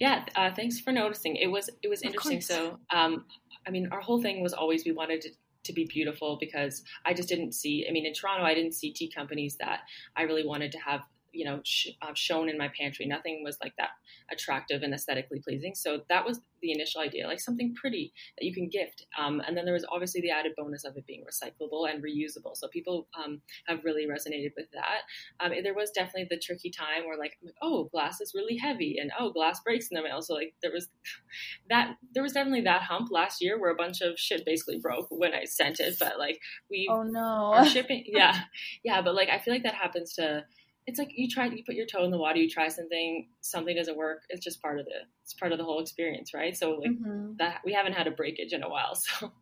yeah, 0.00 0.24
uh, 0.34 0.50
thanks 0.50 0.80
for 0.80 0.92
noticing. 0.92 1.36
It 1.36 1.48
was 1.48 1.68
it 1.82 1.88
was 1.88 2.00
interesting. 2.00 2.40
So, 2.40 2.78
um, 2.90 3.26
I 3.66 3.70
mean, 3.70 3.90
our 3.92 4.00
whole 4.00 4.20
thing 4.20 4.42
was 4.42 4.54
always 4.54 4.84
we 4.84 4.92
wanted 4.92 5.20
to 5.20 5.30
to 5.64 5.72
be 5.74 5.84
beautiful 5.84 6.38
because 6.40 6.82
I 7.04 7.12
just 7.12 7.28
didn't 7.28 7.52
see. 7.52 7.86
I 7.88 7.92
mean, 7.92 8.06
in 8.06 8.14
Toronto, 8.14 8.44
I 8.44 8.54
didn't 8.54 8.72
see 8.72 8.92
tea 8.92 9.12
companies 9.14 9.56
that 9.60 9.80
I 10.16 10.22
really 10.22 10.44
wanted 10.44 10.72
to 10.72 10.78
have 10.78 11.02
you 11.32 11.44
know 11.44 11.60
sh- 11.64 11.88
uh, 12.02 12.12
shown 12.14 12.48
in 12.48 12.58
my 12.58 12.70
pantry. 12.78 13.06
Nothing 13.06 13.42
was 13.44 13.58
like 13.62 13.74
that 13.78 13.90
attractive 14.30 14.82
and 14.82 14.94
aesthetically 14.94 15.40
pleasing. 15.40 15.74
So 15.74 16.02
that 16.08 16.26
was 16.26 16.40
the 16.60 16.72
initial 16.72 17.00
idea, 17.00 17.26
like 17.26 17.40
something 17.40 17.74
pretty 17.74 18.12
that 18.38 18.44
you 18.44 18.54
can 18.54 18.68
gift. 18.68 19.06
Um, 19.18 19.40
and 19.46 19.56
then 19.56 19.64
there 19.64 19.74
was 19.74 19.86
obviously 19.90 20.20
the 20.20 20.30
added 20.30 20.52
bonus 20.56 20.84
of 20.84 20.96
it 20.96 21.06
being 21.06 21.24
recyclable 21.24 21.90
and 21.90 22.02
reusable. 22.02 22.54
So 22.54 22.68
people 22.68 23.08
um, 23.22 23.40
have 23.66 23.84
really 23.84 24.06
resonated 24.06 24.52
with 24.56 24.66
that. 24.72 25.02
Um, 25.40 25.52
there 25.62 25.74
was 25.74 25.90
definitely 25.90 26.28
the 26.30 26.38
tricky 26.38 26.70
time 26.70 27.06
where 27.06 27.18
like, 27.18 27.38
like, 27.42 27.54
oh, 27.62 27.84
glass 27.84 28.20
is 28.20 28.32
really 28.34 28.56
heavy, 28.56 28.98
and 29.00 29.10
oh, 29.18 29.30
glass 29.30 29.60
breaks 29.60 29.88
in 29.90 29.96
the 29.96 30.02
mail. 30.02 30.22
So 30.22 30.34
like 30.34 30.54
there 30.62 30.72
was 30.72 30.88
that 31.70 31.96
there 32.12 32.22
was 32.22 32.32
definitely 32.32 32.62
that 32.62 32.82
hump 32.82 33.08
last 33.10 33.42
year 33.42 33.58
where 33.58 33.70
a 33.70 33.76
bunch 33.76 34.00
of 34.00 34.18
shit 34.18 34.44
basically 34.44 34.78
broke 34.78 35.08
when 35.10 35.34
I 35.34 35.44
sent 35.44 35.80
it. 35.80 35.96
But 35.98 36.18
like 36.18 36.40
we, 36.70 36.88
oh 36.90 37.02
no, 37.02 37.64
shipping, 37.64 38.04
yeah, 38.06 38.40
yeah. 38.84 39.02
But 39.02 39.14
like 39.14 39.28
I 39.28 39.38
feel 39.38 39.54
like 39.54 39.64
that 39.64 39.74
happens 39.74 40.14
to 40.14 40.44
it's 40.86 40.98
like 40.98 41.10
you 41.14 41.28
try 41.28 41.46
you 41.46 41.62
put 41.64 41.74
your 41.74 41.86
toe 41.86 42.04
in 42.04 42.10
the 42.10 42.18
water 42.18 42.38
you 42.38 42.48
try 42.48 42.68
something 42.68 43.28
something 43.40 43.76
doesn't 43.76 43.96
work 43.96 44.22
it's 44.28 44.44
just 44.44 44.60
part 44.62 44.78
of 44.78 44.86
the 44.86 44.92
it's 45.22 45.34
part 45.34 45.52
of 45.52 45.58
the 45.58 45.64
whole 45.64 45.80
experience 45.80 46.34
right 46.34 46.56
so 46.56 46.72
like 46.72 46.90
mm-hmm. 46.90 47.32
that 47.38 47.60
we 47.64 47.72
haven't 47.72 47.92
had 47.92 48.06
a 48.06 48.10
breakage 48.10 48.52
in 48.52 48.62
a 48.62 48.68
while 48.68 48.94
so 48.94 49.32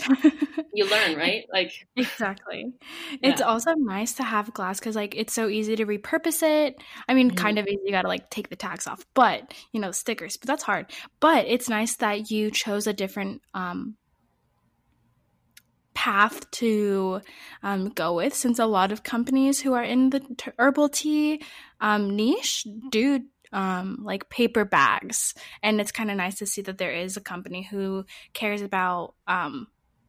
you 0.74 0.90
learn 0.90 1.16
right 1.16 1.44
like 1.52 1.70
exactly 1.94 2.72
yeah. 3.22 3.30
it's 3.30 3.40
also 3.40 3.72
nice 3.74 4.14
to 4.14 4.24
have 4.24 4.52
glass 4.52 4.80
because 4.80 4.96
like 4.96 5.14
it's 5.16 5.32
so 5.32 5.48
easy 5.48 5.76
to 5.76 5.86
repurpose 5.86 6.42
it 6.42 6.82
i 7.08 7.14
mean 7.14 7.28
mm-hmm. 7.28 7.36
kind 7.36 7.58
of 7.58 7.66
easy 7.68 7.80
you 7.84 7.92
gotta 7.92 8.08
like 8.08 8.28
take 8.28 8.48
the 8.48 8.56
tags 8.56 8.88
off 8.88 9.06
but 9.14 9.54
you 9.70 9.80
know 9.80 9.92
stickers 9.92 10.36
but 10.36 10.48
that's 10.48 10.64
hard 10.64 10.86
but 11.20 11.46
it's 11.46 11.68
nice 11.68 11.94
that 11.96 12.28
you 12.28 12.50
chose 12.50 12.88
a 12.88 12.92
different 12.92 13.40
um 13.54 13.96
path 15.94 16.50
to 16.52 17.20
um, 17.62 17.90
go 17.90 18.14
with 18.14 18.34
since 18.34 18.58
a 18.58 18.66
lot 18.66 18.92
of 18.92 19.02
companies 19.02 19.60
who 19.60 19.72
are 19.74 19.84
in 19.84 20.10
the 20.10 20.20
t- 20.20 20.50
herbal 20.58 20.88
tea 20.88 21.42
um, 21.80 22.16
niche 22.16 22.66
do 22.90 23.20
um, 23.52 23.98
like 24.02 24.30
paper 24.30 24.64
bags. 24.64 25.34
And 25.62 25.80
it's 25.80 25.92
kind 25.92 26.10
of 26.10 26.16
nice 26.16 26.36
to 26.36 26.46
see 26.46 26.62
that 26.62 26.78
there 26.78 26.92
is 26.92 27.16
a 27.16 27.20
company 27.20 27.62
who 27.62 28.04
cares 28.32 28.62
about 28.62 29.14
um, 29.26 29.68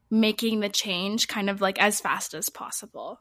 making 0.10 0.62
the 0.62 0.70
change 0.70 1.28
kind 1.28 1.50
of 1.50 1.60
like 1.62 1.80
as 1.82 2.00
fast 2.00 2.34
as 2.34 2.50
possible 2.50 3.20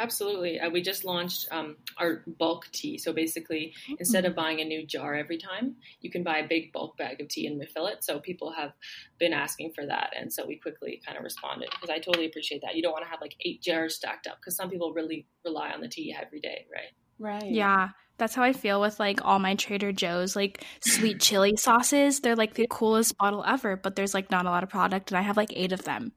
Absolutely. 0.00 0.58
Uh, 0.58 0.70
we 0.70 0.80
just 0.80 1.04
launched 1.04 1.46
um, 1.50 1.76
our 1.98 2.24
bulk 2.38 2.68
tea. 2.72 2.96
So 2.96 3.12
basically, 3.12 3.74
mm-hmm. 3.84 3.96
instead 3.98 4.24
of 4.24 4.34
buying 4.34 4.60
a 4.60 4.64
new 4.64 4.86
jar 4.86 5.14
every 5.14 5.36
time, 5.36 5.76
you 6.00 6.10
can 6.10 6.22
buy 6.22 6.38
a 6.38 6.48
big 6.48 6.72
bulk 6.72 6.96
bag 6.96 7.20
of 7.20 7.28
tea 7.28 7.46
and 7.46 7.60
refill 7.60 7.86
it. 7.86 8.02
So 8.02 8.18
people 8.18 8.50
have 8.52 8.72
been 9.18 9.34
asking 9.34 9.72
for 9.74 9.84
that. 9.84 10.14
And 10.18 10.32
so 10.32 10.46
we 10.46 10.56
quickly 10.56 11.02
kind 11.04 11.18
of 11.18 11.24
responded 11.24 11.68
because 11.70 11.90
I 11.90 11.98
totally 11.98 12.24
appreciate 12.24 12.62
that. 12.62 12.76
You 12.76 12.82
don't 12.82 12.92
want 12.92 13.04
to 13.04 13.10
have 13.10 13.20
like 13.20 13.36
eight 13.44 13.60
jars 13.60 13.94
stacked 13.94 14.26
up 14.26 14.38
because 14.40 14.56
some 14.56 14.70
people 14.70 14.94
really 14.94 15.26
rely 15.44 15.70
on 15.70 15.82
the 15.82 15.88
tea 15.88 16.16
every 16.18 16.40
day, 16.40 16.66
right? 16.72 16.92
Right. 17.18 17.52
Yeah. 17.52 17.90
That's 18.16 18.34
how 18.34 18.42
I 18.42 18.54
feel 18.54 18.80
with 18.80 18.98
like 18.98 19.22
all 19.22 19.38
my 19.38 19.54
Trader 19.54 19.92
Joe's 19.92 20.34
like 20.34 20.64
sweet 20.82 21.20
chili 21.20 21.56
sauces. 21.58 22.20
They're 22.20 22.36
like 22.36 22.54
the 22.54 22.66
coolest 22.70 23.18
bottle 23.18 23.44
ever, 23.46 23.76
but 23.76 23.96
there's 23.96 24.14
like 24.14 24.30
not 24.30 24.46
a 24.46 24.50
lot 24.50 24.62
of 24.62 24.70
product 24.70 25.10
and 25.10 25.18
I 25.18 25.22
have 25.22 25.36
like 25.36 25.52
eight 25.54 25.72
of 25.72 25.84
them. 25.84 26.12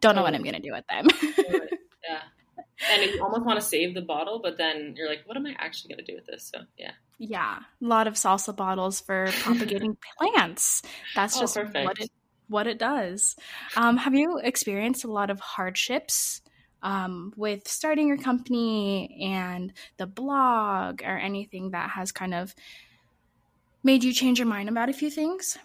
Don't 0.00 0.14
know 0.14 0.20
oh. 0.20 0.24
what 0.24 0.34
I'm 0.34 0.42
going 0.42 0.54
to 0.54 0.60
do 0.60 0.72
with 0.72 0.84
them. 0.86 1.08
yeah 2.08 2.20
and 2.90 3.02
you 3.02 3.22
almost 3.22 3.44
want 3.44 3.58
to 3.58 3.64
save 3.64 3.94
the 3.94 4.02
bottle, 4.02 4.40
but 4.42 4.58
then 4.58 4.94
you're 4.96 5.08
like, 5.08 5.22
what 5.26 5.36
am 5.36 5.46
I 5.46 5.54
actually 5.58 5.94
going 5.94 6.04
to 6.04 6.12
do 6.12 6.16
with 6.16 6.26
this? 6.26 6.50
So 6.52 6.62
yeah. 6.78 6.92
Yeah, 7.18 7.58
a 7.80 7.84
lot 7.84 8.06
of 8.06 8.14
salsa 8.14 8.54
bottles 8.54 9.00
for 9.00 9.28
propagating 9.40 9.96
plants. 10.18 10.82
That's 11.14 11.36
oh, 11.36 11.40
just 11.40 11.54
perfect. 11.54 11.84
what 11.84 11.98
it 12.00 12.10
what 12.48 12.66
it 12.66 12.78
does. 12.78 13.36
Um, 13.76 13.96
have 13.96 14.14
you 14.14 14.38
experienced 14.38 15.04
a 15.04 15.10
lot 15.10 15.30
of 15.30 15.40
hardships 15.40 16.42
um, 16.82 17.32
with 17.36 17.66
starting 17.66 18.08
your 18.08 18.18
company 18.18 19.18
and 19.22 19.72
the 19.96 20.06
blog, 20.06 21.02
or 21.02 21.16
anything 21.16 21.70
that 21.70 21.90
has 21.90 22.12
kind 22.12 22.34
of 22.34 22.54
made 23.82 24.04
you 24.04 24.12
change 24.12 24.38
your 24.38 24.48
mind 24.48 24.68
about 24.68 24.90
a 24.90 24.92
few 24.92 25.10
things? 25.10 25.56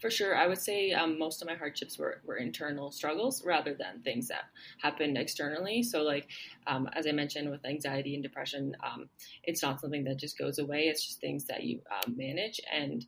For 0.00 0.10
sure, 0.10 0.36
I 0.36 0.46
would 0.46 0.58
say 0.58 0.92
um, 0.92 1.18
most 1.18 1.42
of 1.42 1.48
my 1.48 1.54
hardships 1.54 1.98
were, 1.98 2.20
were 2.24 2.36
internal 2.36 2.92
struggles 2.92 3.44
rather 3.44 3.74
than 3.74 4.00
things 4.02 4.28
that 4.28 4.44
happened 4.80 5.18
externally. 5.18 5.82
So, 5.82 6.02
like 6.02 6.28
um, 6.66 6.88
as 6.92 7.06
I 7.06 7.12
mentioned, 7.12 7.50
with 7.50 7.64
anxiety 7.66 8.14
and 8.14 8.22
depression, 8.22 8.76
um, 8.84 9.08
it's 9.42 9.62
not 9.62 9.80
something 9.80 10.04
that 10.04 10.16
just 10.16 10.38
goes 10.38 10.58
away. 10.58 10.82
It's 10.82 11.04
just 11.04 11.20
things 11.20 11.46
that 11.46 11.64
you 11.64 11.80
um, 11.90 12.16
manage. 12.16 12.60
And 12.72 13.04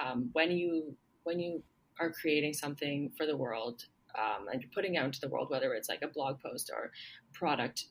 um, 0.00 0.30
when 0.32 0.52
you 0.52 0.94
when 1.24 1.40
you 1.40 1.62
are 1.98 2.12
creating 2.12 2.54
something 2.54 3.10
for 3.16 3.26
the 3.26 3.36
world 3.36 3.86
um, 4.16 4.46
and 4.52 4.62
you're 4.62 4.70
putting 4.72 4.96
out 4.96 5.06
into 5.06 5.20
the 5.20 5.28
world, 5.28 5.50
whether 5.50 5.74
it's 5.74 5.88
like 5.88 6.02
a 6.02 6.08
blog 6.08 6.40
post 6.40 6.70
or 6.72 6.92
product, 7.32 7.86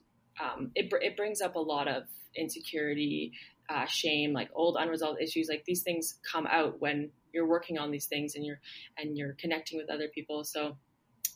it 0.75 0.91
it 1.01 1.17
brings 1.17 1.41
up 1.41 1.55
a 1.55 1.59
lot 1.59 1.89
of 1.89 2.03
insecurity, 2.35 3.33
uh, 3.69 3.85
shame, 3.85 4.33
like 4.33 4.49
old 4.53 4.77
unresolved 4.79 5.21
issues. 5.21 5.47
Like 5.49 5.63
these 5.65 5.83
things 5.83 6.19
come 6.29 6.47
out 6.47 6.79
when 6.79 7.09
you're 7.33 7.47
working 7.47 7.77
on 7.77 7.91
these 7.91 8.05
things 8.05 8.35
and 8.35 8.45
you're 8.45 8.59
and 8.97 9.17
you're 9.17 9.33
connecting 9.33 9.77
with 9.77 9.89
other 9.89 10.07
people. 10.07 10.43
So 10.43 10.77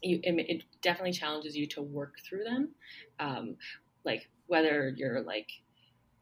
you, 0.01 0.19
it, 0.23 0.63
definitely 0.81 1.13
challenges 1.13 1.55
you 1.55 1.67
to 1.67 1.81
work 1.81 2.15
through 2.27 2.43
them. 2.43 2.69
Um, 3.19 3.55
like 4.03 4.29
whether 4.47 4.93
you're 4.95 5.21
like 5.21 5.47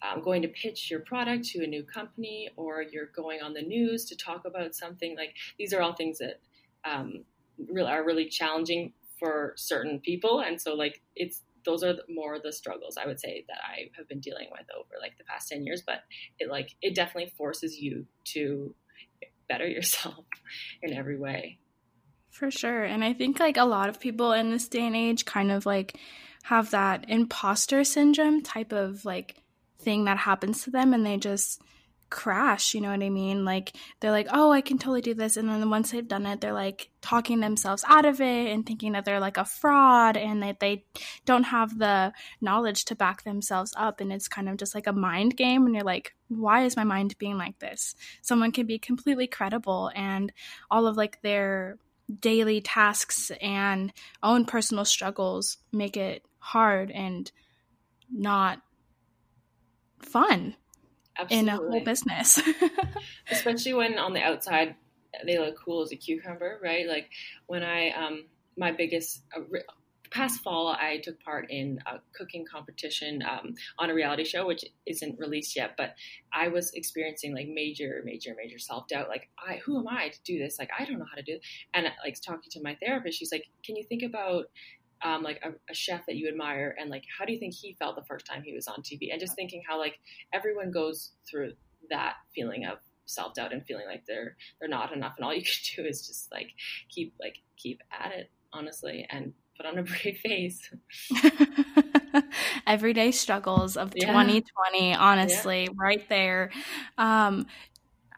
um, 0.02 0.22
going 0.22 0.42
to 0.42 0.48
pitch 0.48 0.90
your 0.90 1.02
product 1.02 1.46
to 1.46 1.64
a 1.64 1.68
new 1.68 1.84
company 1.84 2.50
or 2.56 2.82
you're 2.82 3.10
going 3.16 3.42
on 3.42 3.54
the 3.54 3.62
news 3.62 4.06
to 4.06 4.16
talk 4.16 4.46
about 4.46 4.76
something 4.76 5.16
like 5.18 5.34
these 5.58 5.74
are 5.74 5.82
all 5.82 5.94
things 5.94 6.20
that 6.20 6.40
um, 6.86 7.26
really 7.70 7.92
are 7.92 8.06
really 8.06 8.28
challenging 8.28 8.94
for 9.20 9.54
certain 9.58 10.00
people 10.00 10.42
and 10.42 10.62
so 10.62 10.74
like 10.74 11.02
it's 11.16 11.42
those 11.70 11.84
are 11.84 11.96
more 12.10 12.40
the 12.40 12.52
struggles 12.52 12.98
I 12.98 13.06
would 13.06 13.20
say 13.20 13.46
that 13.48 13.60
I 13.64 13.92
have 13.96 14.10
been 14.10 14.20
dealing 14.20 14.48
with 14.52 14.66
over 14.76 14.96
like 15.00 15.18
the 15.20 15.24
past 15.26 15.50
10 15.50 15.64
years 15.64 15.84
but 15.86 16.00
it 16.40 16.50
like 16.50 16.76
it 16.82 16.96
definitely 16.96 17.32
forces 17.38 17.78
you 17.78 18.08
to 18.34 18.74
better 19.48 19.68
yourself 19.78 20.26
in 20.82 20.94
every 20.94 21.18
way. 21.18 21.60
For 22.32 22.50
sure. 22.50 22.84
And 22.84 23.04
I 23.04 23.14
think 23.14 23.40
like 23.40 23.58
a 23.58 23.66
lot 23.66 23.90
of 23.90 24.00
people 24.00 24.32
in 24.32 24.52
this 24.52 24.70
day 24.70 24.86
and 24.86 24.96
age 24.96 25.26
kind 25.26 25.52
of 25.52 25.66
like 25.66 25.98
have 26.44 26.72
that 26.72 27.06
imposter 27.10 27.84
syndrome 27.84 28.42
type 28.42 28.72
of 28.72 29.04
like 29.04 29.36
thing 29.80 30.06
that 30.06 30.18
happens 30.18 30.64
to 30.64 30.72
them 30.72 30.94
and 30.94 31.06
they 31.06 31.18
just 31.18 31.62
crash, 32.10 32.74
you 32.74 32.82
know 32.82 32.92
what 32.92 33.04
I 33.04 33.10
mean? 33.10 33.46
Like 33.46 33.76
they're 34.00 34.12
like, 34.12 34.28
"Oh, 34.32 34.52
I 34.52 34.62
can 34.62 34.78
totally 34.78 35.02
do 35.02 35.14
this." 35.14 35.38
And 35.38 35.50
then 35.50 35.70
once 35.70 35.92
they've 35.92 36.08
done 36.08 36.26
it, 36.26 36.42
they're 36.42 36.54
like 36.54 36.90
talking 37.02 37.40
themselves 37.40 37.84
out 37.88 38.06
of 38.06 38.20
it 38.22 38.52
and 38.52 38.66
thinking 38.66 38.94
that 38.94 39.06
they're 39.06 39.20
like 39.20 39.38
a 39.38 39.46
fraud 39.46 40.18
and 40.18 40.44
that 40.44 40.60
they 40.60 40.86
don't 41.26 41.44
have 41.44 41.78
the 41.78 42.14
knowledge 42.42 42.86
to 42.86 42.96
back 42.96 43.24
themselves 43.24 43.74
up 43.78 44.02
and 44.02 44.12
it's 44.12 44.28
kind 44.28 44.50
of 44.50 44.58
just 44.58 44.76
like 44.76 44.88
a 44.88 44.94
mind 44.94 45.38
game 45.38 45.66
and 45.66 45.76
you're 45.76 45.84
like, 45.84 46.16
"Why 46.28 46.66
is 46.66 46.76
my 46.76 46.84
mind 46.84 47.18
being 47.18 47.38
like 47.38 47.60
this?" 47.60 47.96
Someone 48.22 48.52
can 48.52 48.66
be 48.66 48.80
completely 48.80 49.28
credible 49.28 49.92
and 49.96 50.32
all 50.72 50.88
of 50.88 50.98
like 50.98 51.22
their 51.22 51.78
daily 52.20 52.62
tasks 52.62 53.32
and 53.42 53.94
own 54.24 54.46
personal 54.46 54.86
struggles 54.86 55.58
make 55.72 55.96
it 55.96 56.26
hard 56.40 56.90
and 56.92 57.32
not 58.12 58.62
fun 60.02 60.56
Absolutely. 61.20 61.40
in 61.40 61.50
a 61.50 61.58
whole 61.58 61.84
business. 61.84 62.42
Especially 63.32 63.74
when 63.74 63.98
on 63.98 64.14
the 64.14 64.22
outside 64.22 64.76
they 65.26 65.40
look 65.40 65.56
cool 65.64 65.82
as 65.82 65.92
a 65.92 65.96
cucumber, 65.96 66.60
right? 66.64 66.88
Like 66.88 67.10
when 67.48 67.64
I, 67.64 67.90
um, 67.92 68.26
my 68.58 68.72
biggest, 68.72 69.24
uh, 69.36 69.42
past 70.12 70.42
fall, 70.42 70.70
I 70.70 70.98
took 70.98 71.22
part 71.24 71.52
in 71.52 71.80
a 71.86 72.00
cooking 72.14 72.46
competition 72.52 73.24
um, 73.24 73.56
on 73.78 73.90
a 73.90 73.94
reality 73.94 74.24
show, 74.24 74.48
which 74.48 74.66
isn't 74.86 75.20
released 75.20 75.56
yet. 75.56 75.76
But 75.78 75.96
I 76.34 76.48
was 76.48 76.72
experiencing 76.74 77.34
like 77.34 77.48
major, 77.48 78.02
major, 78.04 78.36
major 78.36 78.60
self 78.60 78.88
doubt. 78.88 79.10
Like, 79.10 79.30
I 79.38 79.58
who 79.58 79.80
am 79.80 79.88
I 79.88 80.10
to 80.10 80.20
do 80.24 80.40
this? 80.40 80.58
Like, 80.60 80.72
I 80.78 80.86
don't 80.86 81.00
know 81.00 81.06
how 81.10 81.16
to 81.16 81.24
do 81.24 81.34
it. 81.34 81.42
And 81.74 81.88
like 82.04 82.20
talking 82.22 82.50
to 82.52 82.62
my 82.64 82.76
therapist, 82.84 83.20
she's 83.20 83.32
like, 83.32 83.46
"Can 83.64 83.76
you 83.76 83.84
think 83.84 84.04
about 84.04 84.46
um, 85.04 85.24
like 85.24 85.40
a, 85.44 85.50
a, 85.70 85.74
chef 85.74 86.06
that 86.06 86.16
you 86.16 86.28
admire 86.28 86.76
and 86.80 86.90
like 86.90 87.04
how 87.18 87.26
do 87.26 87.34
you 87.34 87.40
think 87.40 87.54
he 87.54 87.76
felt 87.80 87.96
the 87.96 88.04
first 88.04 88.26
time 88.26 88.44
he 88.44 88.54
was 88.54 88.68
on 88.68 88.82
TV 88.82 89.12
and 89.12 89.20
just 89.20 89.36
thinking 89.36 89.62
how 89.68 89.78
like 89.80 90.00
everyone 90.34 90.72
goes 90.72 91.12
through 91.30 91.54
that 91.90 92.16
feeling 92.36 92.66
of 92.66 92.80
self 93.06 93.34
doubt 93.34 93.54
and 93.54 93.66
feeling 93.66 93.86
like 93.88 94.04
they're 94.08 94.36
they're 94.60 94.70
not 94.70 94.94
enough 94.94 95.14
and 95.18 95.26
all 95.26 95.34
you 95.34 95.42
can 95.76 95.84
do 95.84 95.90
is 95.90 96.06
just 96.06 96.32
like 96.32 96.50
keep 96.90 97.14
like 97.20 97.38
keep 97.58 97.82
at 97.92 98.12
it 98.12 98.30
honestly 98.54 99.06
and 99.10 99.34
put 99.60 99.66
on 99.66 99.78
a 99.78 99.84
brave 100.04 100.18
face. 100.18 100.74
Everyday 102.68 103.12
struggles 103.12 103.78
of 103.78 103.94
yeah. 103.96 104.08
2020, 104.08 104.96
honestly, 104.96 105.64
yeah. 105.64 105.70
right 105.76 106.08
there. 106.10 106.52
Um, 106.98 107.48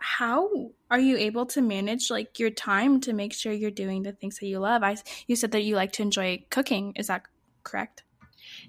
how 0.02 0.72
are 0.90 1.00
you 1.00 1.16
able 1.16 1.46
to 1.46 1.62
manage 1.62 2.10
like 2.10 2.40
your 2.40 2.50
time 2.50 3.00
to 3.02 3.14
make 3.14 3.34
sure 3.34 3.54
you're 3.54 3.72
doing 3.72 4.02
the 4.02 4.12
things 4.12 4.40
that 4.40 4.48
you 4.48 4.60
love? 4.60 4.84
I 4.84 4.98
you 5.28 5.36
said 5.36 5.52
that 5.52 5.64
you 5.64 5.76
like 5.76 5.92
to 5.94 6.02
enjoy 6.02 6.44
cooking. 6.50 6.94
Is 6.96 7.08
that 7.08 7.24
correct? 7.64 8.04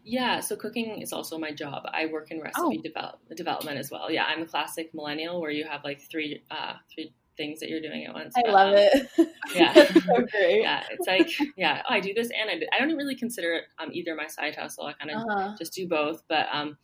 Yeah, 0.04 0.40
so 0.40 0.56
cooking 0.56 1.00
is 1.00 1.12
also 1.12 1.38
my 1.38 1.52
job. 1.52 1.84
I 1.86 2.06
work 2.06 2.30
in 2.30 2.40
recipe 2.40 2.78
oh. 2.78 2.82
develop, 2.82 3.20
development 3.36 3.78
as 3.78 3.90
well. 3.90 4.10
Yeah, 4.10 4.24
I'm 4.24 4.42
a 4.42 4.46
classic 4.46 4.92
millennial 4.94 5.40
where 5.40 5.50
you 5.50 5.64
have 5.64 5.84
like 5.84 6.00
three 6.10 6.42
uh, 6.50 6.74
three 6.92 7.14
things 7.36 7.60
that 7.60 7.70
you're 7.70 7.80
doing 7.80 8.04
at 8.04 8.12
once. 8.12 8.34
I 8.36 8.42
but, 8.44 8.52
love 8.52 8.74
um, 8.74 8.76
it. 8.76 9.28
Yeah, 9.54 9.72
so 9.84 10.26
yeah, 10.48 10.82
it's 10.90 11.06
like 11.06 11.30
yeah, 11.56 11.82
oh, 11.88 11.94
I 11.94 12.00
do 12.00 12.12
this 12.14 12.30
and 12.30 12.50
I, 12.50 12.58
do, 12.58 12.66
I 12.72 12.78
don't 12.78 12.96
really 12.96 13.16
consider 13.16 13.54
it 13.54 13.64
um, 13.78 13.90
either 13.92 14.14
my 14.14 14.26
side 14.26 14.56
hustle. 14.56 14.86
I 14.86 14.92
kind 14.92 15.10
of 15.10 15.22
uh-huh. 15.22 15.56
just 15.58 15.72
do 15.72 15.88
both, 15.88 16.22
but 16.28 16.46
um, 16.52 16.76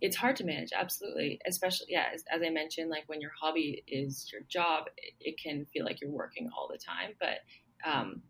it's 0.00 0.16
hard 0.16 0.36
to 0.36 0.44
manage. 0.44 0.70
Absolutely, 0.74 1.40
especially 1.46 1.86
yeah, 1.90 2.06
as, 2.12 2.24
as, 2.30 2.42
I 2.42 2.50
mentioned, 2.50 2.90
like 2.90 3.04
when 3.06 3.20
your 3.20 3.32
hobby 3.40 3.82
is 3.86 4.28
your 4.32 4.42
job, 4.48 4.84
it, 4.96 5.14
it 5.20 5.40
can 5.42 5.66
feel 5.72 5.84
like 5.84 6.00
you're 6.00 6.10
working 6.10 6.50
all 6.56 6.68
the 6.70 6.78
time, 6.78 7.14
but 7.20 7.38
um, 7.88 8.22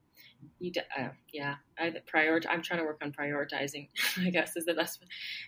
you 0.59 0.73
uh, 0.99 1.09
yeah 1.33 1.54
I 1.78 1.92
prioritize 2.12 2.47
I'm 2.50 2.62
trying 2.62 2.80
to 2.80 2.85
work 2.85 3.00
on 3.02 3.12
prioritizing 3.12 3.88
I 4.18 4.30
guess 4.30 4.56
is 4.56 4.66
the 4.66 4.75
best 4.75 5.04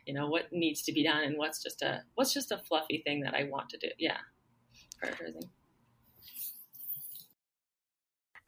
you 0.06 0.14
know 0.14 0.28
what 0.28 0.52
needs 0.52 0.82
to 0.84 0.92
be 0.92 1.04
done 1.04 1.24
and 1.24 1.36
what's 1.36 1.62
just 1.62 1.82
a 1.82 2.02
what's 2.14 2.32
just 2.32 2.52
a 2.52 2.58
fluffy 2.58 3.02
thing 3.04 3.20
that 3.22 3.34
I 3.34 3.44
want 3.44 3.68
to 3.70 3.78
do 3.78 3.88
yeah 3.98 4.18
prioritizing 5.02 5.50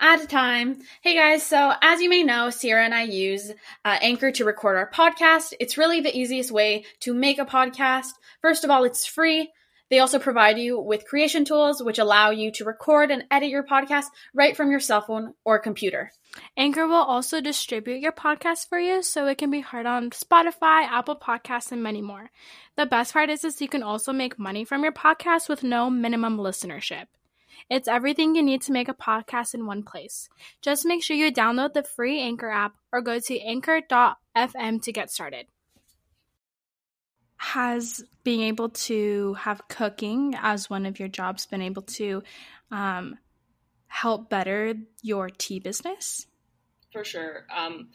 at 0.00 0.22
a 0.22 0.26
time. 0.26 0.78
Hey 1.02 1.14
guys, 1.14 1.42
so 1.42 1.72
as 1.82 2.00
you 2.00 2.08
may 2.08 2.22
know, 2.22 2.48
Ciarra 2.48 2.84
and 2.84 2.94
I 2.94 3.02
use 3.02 3.50
uh, 3.84 3.98
Anchor 4.00 4.30
to 4.32 4.44
record 4.44 4.76
our 4.76 4.90
podcast. 4.90 5.54
It's 5.58 5.78
really 5.78 6.00
the 6.00 6.16
easiest 6.16 6.50
way 6.50 6.84
to 7.00 7.12
make 7.12 7.38
a 7.38 7.44
podcast. 7.44 8.10
First 8.40 8.64
of 8.64 8.70
all, 8.70 8.84
it's 8.84 9.06
free. 9.06 9.50
They 9.90 10.00
also 10.00 10.18
provide 10.18 10.58
you 10.58 10.78
with 10.78 11.06
creation 11.06 11.44
tools 11.44 11.82
which 11.82 11.98
allow 11.98 12.30
you 12.30 12.52
to 12.52 12.64
record 12.64 13.10
and 13.10 13.24
edit 13.30 13.48
your 13.48 13.64
podcast 13.64 14.06
right 14.34 14.56
from 14.56 14.70
your 14.70 14.80
cell 14.80 15.00
phone 15.00 15.34
or 15.44 15.58
computer. 15.58 16.12
Anchor 16.56 16.86
will 16.86 16.94
also 16.94 17.40
distribute 17.40 18.00
your 18.00 18.12
podcast 18.12 18.68
for 18.68 18.78
you 18.78 19.02
so 19.02 19.26
it 19.26 19.38
can 19.38 19.50
be 19.50 19.60
heard 19.60 19.86
on 19.86 20.10
Spotify, 20.10 20.84
Apple 20.84 21.16
Podcasts, 21.16 21.72
and 21.72 21.82
many 21.82 22.02
more. 22.02 22.30
The 22.76 22.86
best 22.86 23.14
part 23.14 23.30
is, 23.30 23.44
is 23.44 23.60
you 23.62 23.68
can 23.68 23.82
also 23.82 24.12
make 24.12 24.38
money 24.38 24.64
from 24.64 24.82
your 24.82 24.92
podcast 24.92 25.48
with 25.48 25.64
no 25.64 25.88
minimum 25.88 26.36
listenership. 26.36 27.06
It's 27.70 27.88
everything 27.88 28.34
you 28.34 28.42
need 28.42 28.62
to 28.62 28.72
make 28.72 28.88
a 28.88 28.94
podcast 28.94 29.54
in 29.54 29.66
one 29.66 29.82
place. 29.82 30.28
Just 30.62 30.86
make 30.86 31.02
sure 31.02 31.16
you 31.16 31.32
download 31.32 31.74
the 31.74 31.82
free 31.82 32.20
Anchor 32.20 32.50
app 32.50 32.76
or 32.92 33.00
go 33.00 33.18
to 33.18 33.40
anchor.fm 33.40 34.82
to 34.82 34.92
get 34.92 35.10
started 35.10 35.46
has 37.38 38.04
being 38.24 38.42
able 38.42 38.68
to 38.68 39.34
have 39.34 39.66
cooking 39.68 40.34
as 40.42 40.68
one 40.68 40.84
of 40.84 40.98
your 40.98 41.08
jobs 41.08 41.46
been 41.46 41.62
able 41.62 41.82
to 41.82 42.22
um, 42.70 43.16
help 43.86 44.28
better 44.28 44.74
your 45.02 45.30
tea 45.30 45.60
business? 45.60 46.26
For 46.92 47.04
sure. 47.04 47.46
Um, 47.54 47.88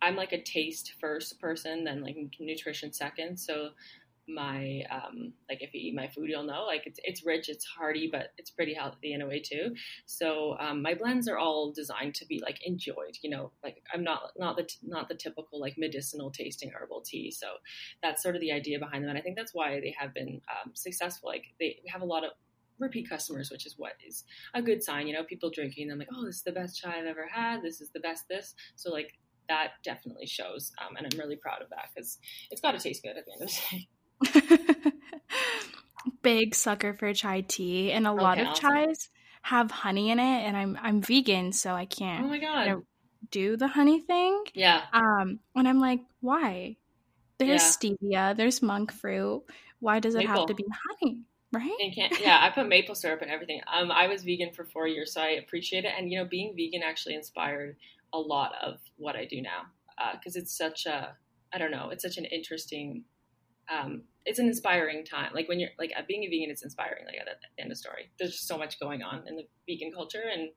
I'm 0.00 0.16
like 0.16 0.32
a 0.32 0.40
taste 0.40 0.94
first 1.00 1.40
person, 1.40 1.84
then 1.84 2.02
like 2.02 2.16
nutrition 2.38 2.92
second. 2.92 3.38
So 3.38 3.70
my 4.28 4.82
um 4.90 5.32
like 5.48 5.62
if 5.62 5.74
you 5.74 5.80
eat 5.80 5.94
my 5.94 6.08
food 6.08 6.28
you'll 6.28 6.44
know 6.44 6.64
like 6.64 6.82
it's 6.86 6.98
it's 7.04 7.26
rich 7.26 7.48
it's 7.48 7.64
hearty 7.64 8.08
but 8.10 8.28
it's 8.38 8.50
pretty 8.50 8.72
healthy 8.72 9.12
in 9.12 9.22
a 9.22 9.26
way 9.26 9.40
too. 9.40 9.74
So 10.06 10.56
um, 10.58 10.82
my 10.82 10.94
blends 10.94 11.28
are 11.28 11.38
all 11.38 11.72
designed 11.72 12.14
to 12.16 12.26
be 12.26 12.40
like 12.40 12.58
enjoyed 12.66 13.18
you 13.22 13.30
know 13.30 13.52
like 13.62 13.82
i'm 13.92 14.02
not 14.02 14.30
not 14.38 14.56
the 14.56 14.68
not 14.82 15.08
the 15.08 15.14
typical 15.14 15.60
like 15.60 15.74
medicinal 15.76 16.30
tasting 16.30 16.70
herbal 16.74 17.02
tea. 17.02 17.30
So 17.30 17.46
that's 18.02 18.22
sort 18.22 18.34
of 18.34 18.40
the 18.40 18.52
idea 18.52 18.78
behind 18.78 19.04
them 19.04 19.10
and 19.10 19.18
i 19.18 19.20
think 19.20 19.36
that's 19.36 19.54
why 19.54 19.80
they 19.80 19.94
have 19.98 20.14
been 20.14 20.40
um, 20.50 20.72
successful. 20.74 21.28
Like 21.28 21.46
they 21.60 21.80
have 21.88 22.02
a 22.02 22.06
lot 22.06 22.24
of 22.24 22.30
repeat 22.80 23.08
customers 23.08 23.52
which 23.52 23.66
is 23.66 23.74
what 23.78 23.92
is 24.04 24.24
a 24.54 24.60
good 24.60 24.82
sign 24.82 25.06
you 25.06 25.12
know 25.12 25.22
people 25.22 25.48
drinking 25.48 25.86
them 25.86 25.98
like 25.98 26.08
oh 26.12 26.24
this 26.26 26.36
is 26.36 26.42
the 26.42 26.50
best 26.50 26.80
chai 26.80 26.98
i've 26.98 27.06
ever 27.06 27.28
had. 27.30 27.62
This 27.62 27.80
is 27.80 27.90
the 27.90 28.00
best 28.00 28.26
this. 28.28 28.54
So 28.76 28.90
like 28.90 29.12
that 29.48 29.72
definitely 29.84 30.26
shows 30.26 30.72
um, 30.80 30.96
and 30.96 31.06
i'm 31.06 31.18
really 31.18 31.36
proud 31.36 31.62
of 31.62 31.68
that 31.70 31.88
because 31.94 32.18
it's 32.50 32.60
got 32.60 32.72
to 32.72 32.78
taste 32.78 33.02
good 33.02 33.16
at 33.16 33.24
the 33.26 33.32
end 33.32 33.42
of 33.42 33.48
the 33.48 33.60
day 33.76 33.88
Big 36.22 36.54
sucker 36.54 36.94
for 36.94 37.12
chai 37.14 37.42
tea, 37.42 37.92
and 37.92 38.06
a 38.06 38.10
okay, 38.10 38.22
lot 38.22 38.38
of 38.38 38.46
awesome. 38.48 38.70
chais 38.70 39.08
have 39.42 39.70
honey 39.70 40.10
in 40.10 40.18
it, 40.18 40.22
and 40.22 40.56
I'm 40.56 40.78
I'm 40.80 41.00
vegan, 41.00 41.52
so 41.52 41.74
I 41.74 41.84
can't. 41.86 42.24
Oh 42.24 42.28
my 42.28 42.38
god. 42.38 42.66
You 42.66 42.72
know, 42.72 42.82
do 43.30 43.56
the 43.56 43.68
honey 43.68 44.00
thing. 44.00 44.44
Yeah. 44.54 44.82
Um, 44.92 45.40
and 45.54 45.66
I'm 45.68 45.80
like, 45.80 46.00
why? 46.20 46.76
There's 47.38 47.62
yeah. 47.62 47.94
stevia, 48.00 48.36
there's 48.36 48.62
monk 48.62 48.92
fruit. 48.92 49.44
Why 49.80 49.98
does 49.98 50.14
it 50.14 50.18
maple. 50.18 50.34
have 50.34 50.46
to 50.46 50.54
be 50.54 50.64
honey? 50.88 51.22
Right? 51.52 51.94
yeah, 52.20 52.38
I 52.40 52.50
put 52.50 52.68
maple 52.68 52.96
syrup 52.96 53.22
and 53.22 53.30
everything. 53.30 53.60
Um, 53.72 53.92
I 53.92 54.08
was 54.08 54.24
vegan 54.24 54.52
for 54.52 54.64
four 54.64 54.88
years, 54.88 55.12
so 55.12 55.20
I 55.20 55.30
appreciate 55.30 55.84
it. 55.84 55.92
And 55.96 56.10
you 56.10 56.18
know, 56.18 56.24
being 56.24 56.54
vegan 56.56 56.82
actually 56.82 57.14
inspired 57.14 57.76
a 58.12 58.18
lot 58.18 58.52
of 58.62 58.78
what 58.96 59.14
I 59.14 59.24
do 59.24 59.40
now 59.40 59.66
because 60.12 60.36
uh, 60.36 60.40
it's 60.40 60.56
such 60.56 60.86
a 60.86 61.16
I 61.52 61.58
don't 61.58 61.70
know, 61.70 61.90
it's 61.90 62.02
such 62.02 62.18
an 62.18 62.24
interesting 62.24 63.04
um, 63.68 64.02
it's 64.26 64.38
an 64.38 64.46
inspiring 64.46 65.04
time. 65.04 65.30
Like 65.34 65.48
when 65.48 65.60
you're 65.60 65.70
like 65.78 65.92
being 66.08 66.24
a 66.24 66.28
vegan, 66.28 66.50
it's 66.50 66.62
inspiring. 66.62 67.04
Like 67.06 67.16
at 67.20 67.26
the 67.26 67.62
end 67.62 67.70
of 67.70 67.78
story, 67.78 68.10
there's 68.18 68.32
just 68.32 68.48
so 68.48 68.56
much 68.56 68.80
going 68.80 69.02
on 69.02 69.26
in 69.28 69.36
the 69.36 69.44
vegan 69.68 69.92
culture, 69.92 70.22
and 70.32 70.48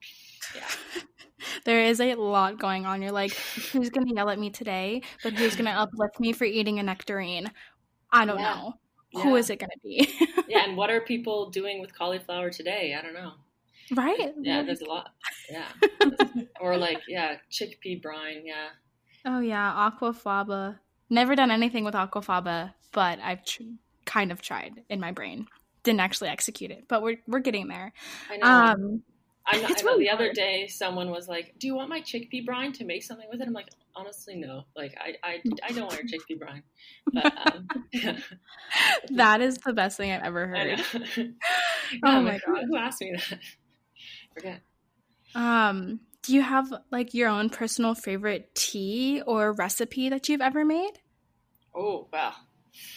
yeah, 0.56 1.04
there 1.66 1.82
is 1.82 2.00
a 2.00 2.16
lot 2.16 2.60
going 2.60 2.86
on. 2.86 3.02
You're 3.02 3.12
like, 3.12 3.34
who's 3.72 3.90
gonna 3.90 4.14
yell 4.14 4.30
at 4.30 4.40
me 4.40 4.50
today? 4.50 5.02
But 5.24 5.34
who's 5.34 5.56
gonna 5.56 5.72
uplift 5.78 6.20
me 6.20 6.32
for 6.34 6.46
eating 6.46 6.80
a 6.80 6.84
nectarine? 6.84 7.52
I 8.12 8.26
don't 8.26 8.40
yeah. 8.40 8.56
know. 8.56 8.74
Yeah. 9.12 9.24
Who 9.24 9.36
is 9.36 9.50
it 9.50 9.60
gonna 9.60 9.72
be? 9.84 10.10
yeah, 10.48 10.64
and 10.66 10.78
what 10.78 10.90
are 10.90 11.02
people 11.02 11.50
doing 11.50 11.82
with 11.82 11.98
cauliflower 11.98 12.50
today? 12.50 12.96
I 12.98 13.02
don't 13.02 13.14
know. 13.14 13.34
Right? 13.96 14.34
Yeah, 14.42 14.64
there's 14.64 14.82
a 14.82 14.86
lot. 14.86 15.12
Yeah, 15.50 15.68
or 16.62 16.78
like 16.78 17.00
yeah, 17.08 17.38
chickpea 17.52 18.02
brine. 18.02 18.44
Yeah. 18.46 18.70
Oh 19.26 19.40
yeah, 19.40 19.90
aquafaba. 19.92 20.80
Never 21.10 21.36
done 21.36 21.52
anything 21.52 21.84
with 21.84 21.94
aquafaba, 21.94 22.74
but 22.92 23.20
I've 23.20 23.46
tr- 23.46 23.64
kind 24.06 24.32
of 24.32 24.42
tried 24.42 24.84
in 24.90 25.00
my 25.00 25.12
brain. 25.12 25.48
Didn't 25.84 26.02
actually 26.02 26.30
execute 26.30 26.72
it, 26.72 26.86
but 26.88 27.02
we're 27.02 27.18
we're 27.28 27.40
getting 27.40 27.68
there. 27.68 27.94
I 28.30 28.38
know. 28.38 28.48
Um, 28.48 29.04
I 29.50 29.58
know, 29.62 29.68
I 29.68 29.70
know 29.70 29.76
really 29.84 30.04
the 30.04 30.10
hard. 30.10 30.22
other 30.22 30.34
day 30.34 30.68
someone 30.68 31.10
was 31.10 31.30
like, 31.30 31.54
"Do 31.58 31.68
you 31.68 31.76
want 31.76 31.90
my 31.90 32.02
chickpea 32.02 32.46
brine 32.46 32.74
to 32.74 32.86
make 32.86 33.04
something 33.04 33.28
with 33.32 33.40
it?" 33.40 33.48
I'm 33.48 33.54
like, 33.54 33.70
honestly, 33.96 34.36
no. 34.36 34.64
Like, 34.76 34.98
I 35.00 35.16
I, 35.24 35.42
I 35.64 35.72
don't 35.72 35.88
want 35.88 36.02
your 36.02 36.20
chickpea 36.20 36.40
brine. 36.40 36.64
But, 37.14 37.54
um, 37.54 37.68
yeah. 37.94 38.18
that 39.12 39.42
is 39.42 39.58
the 39.60 39.74
best 39.74 39.96
thing 39.98 40.12
I've 40.12 40.24
ever 40.24 40.48
heard. 40.48 40.84
yeah, 41.18 41.26
oh 42.04 42.22
my 42.22 42.40
god, 42.46 42.64
who, 42.64 42.68
who 42.68 42.76
asked 42.76 43.02
me 43.02 43.16
that? 43.16 43.40
Forget. 44.34 44.62
Um, 45.36 46.02
do 46.28 46.36
you 46.36 46.42
have 46.42 46.74
like 46.92 47.14
your 47.14 47.30
own 47.30 47.50
personal 47.50 47.96
favorite 47.96 48.54
tea 48.54 49.22
or 49.26 49.54
recipe 49.54 50.10
that 50.10 50.28
you've 50.28 50.42
ever 50.42 50.66
made? 50.66 50.92
Oh 51.74 52.10
wow! 52.12 52.34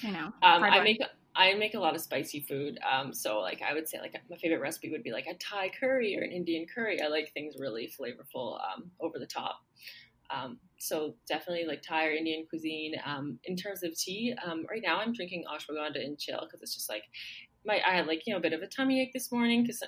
I 0.05 0.11
know. 0.11 0.33
Um, 0.43 0.65
I 0.65 0.81
make 0.83 0.99
I 1.37 1.55
make 1.55 1.75
a 1.75 1.79
lot 1.79 1.95
of 1.95 2.01
spicy 2.01 2.41
food. 2.41 2.81
Um, 2.91 3.15
so 3.15 3.39
like 3.39 3.63
I 3.63 3.73
would 3.73 3.89
say 3.89 4.01
like 4.01 4.21
my 4.29 4.37
favorite 4.37 4.61
recipe 4.61 4.91
would 4.91 5.05
be 5.05 5.13
like 5.13 5.27
a 5.31 5.35
Thai 5.35 5.71
curry 5.79 6.19
or 6.19 6.25
an 6.25 6.33
Indian 6.33 6.67
curry. 6.75 7.01
I 7.01 7.07
like 7.07 7.33
things 7.33 7.55
really 7.57 7.89
flavorful, 7.89 8.59
um, 8.61 8.91
over 9.01 9.21
the 9.21 9.27
top. 9.27 9.61
Um, 10.29 10.59
so 10.79 11.15
definitely 11.29 11.67
like 11.67 11.83
Thai 11.83 12.07
or 12.07 12.11
Indian 12.11 12.47
cuisine. 12.49 12.97
Um, 13.07 13.39
in 13.45 13.55
terms 13.55 13.85
of 13.85 13.97
tea, 13.97 14.35
um, 14.45 14.67
right 14.69 14.83
now 14.85 14.99
I'm 14.99 15.13
drinking 15.13 15.45
ashwagandha 15.49 16.05
and 16.05 16.19
chill 16.19 16.41
because 16.41 16.63
it's 16.63 16.75
just 16.75 16.89
like 16.89 17.05
my 17.65 17.81
I 17.87 17.95
had 17.95 18.09
like 18.09 18.27
you 18.27 18.33
know 18.33 18.39
a 18.39 18.43
bit 18.43 18.55
of 18.55 18.63
a 18.63 18.67
tummy 18.67 19.01
ache 19.01 19.13
this 19.13 19.31
morning 19.31 19.63
because 19.63 19.85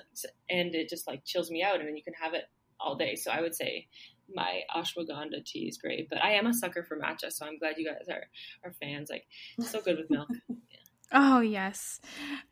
and 0.49 0.73
it 0.73 0.87
just 0.87 1.07
like 1.07 1.25
chills 1.25 1.51
me 1.51 1.61
out 1.61 1.79
and 1.79 1.89
then 1.89 1.97
you 1.97 2.03
can 2.03 2.13
have 2.13 2.33
it 2.33 2.45
all 2.83 2.95
day. 2.95 3.15
So 3.15 3.31
I 3.31 3.41
would 3.41 3.55
say 3.55 3.87
my 4.33 4.61
ashwagandha 4.75 5.45
tea 5.45 5.67
is 5.67 5.77
great, 5.77 6.09
but 6.09 6.23
I 6.23 6.33
am 6.33 6.47
a 6.47 6.53
sucker 6.53 6.83
for 6.83 6.97
matcha, 6.97 7.31
so 7.31 7.45
I'm 7.45 7.57
glad 7.57 7.75
you 7.77 7.85
guys 7.85 8.07
are 8.09 8.23
are 8.63 8.73
fans. 8.81 9.09
Like 9.09 9.25
so 9.59 9.81
good 9.81 9.97
with 9.97 10.09
milk. 10.09 10.29
Yeah. 10.49 10.79
Oh 11.15 11.41
yes. 11.41 12.01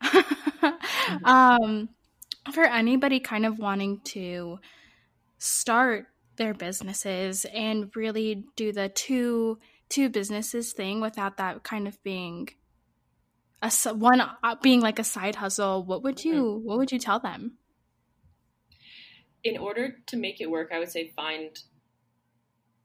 um, 1.23 1.89
for 2.53 2.63
anybody 2.63 3.19
kind 3.19 3.45
of 3.45 3.57
wanting 3.57 4.01
to 4.05 4.59
start 5.39 6.05
their 6.35 6.53
businesses 6.53 7.45
and 7.53 7.91
really 7.95 8.45
do 8.55 8.71
the 8.71 8.89
two 8.89 9.57
two 9.89 10.09
businesses 10.09 10.73
thing 10.73 11.01
without 11.01 11.37
that 11.37 11.63
kind 11.63 11.87
of 11.87 12.01
being 12.03 12.47
a 13.61 13.71
one 13.93 14.21
uh, 14.21 14.55
being 14.61 14.81
like 14.81 14.99
a 14.99 15.03
side 15.03 15.35
hustle 15.35 15.83
what 15.83 16.03
would 16.03 16.23
you 16.23 16.43
mm-hmm. 16.43 16.67
what 16.67 16.77
would 16.77 16.91
you 16.91 16.99
tell 16.99 17.19
them 17.19 17.57
in 19.43 19.57
order 19.57 19.95
to 20.07 20.17
make 20.17 20.41
it 20.41 20.49
work 20.49 20.69
i 20.73 20.79
would 20.79 20.91
say 20.91 21.11
find 21.15 21.63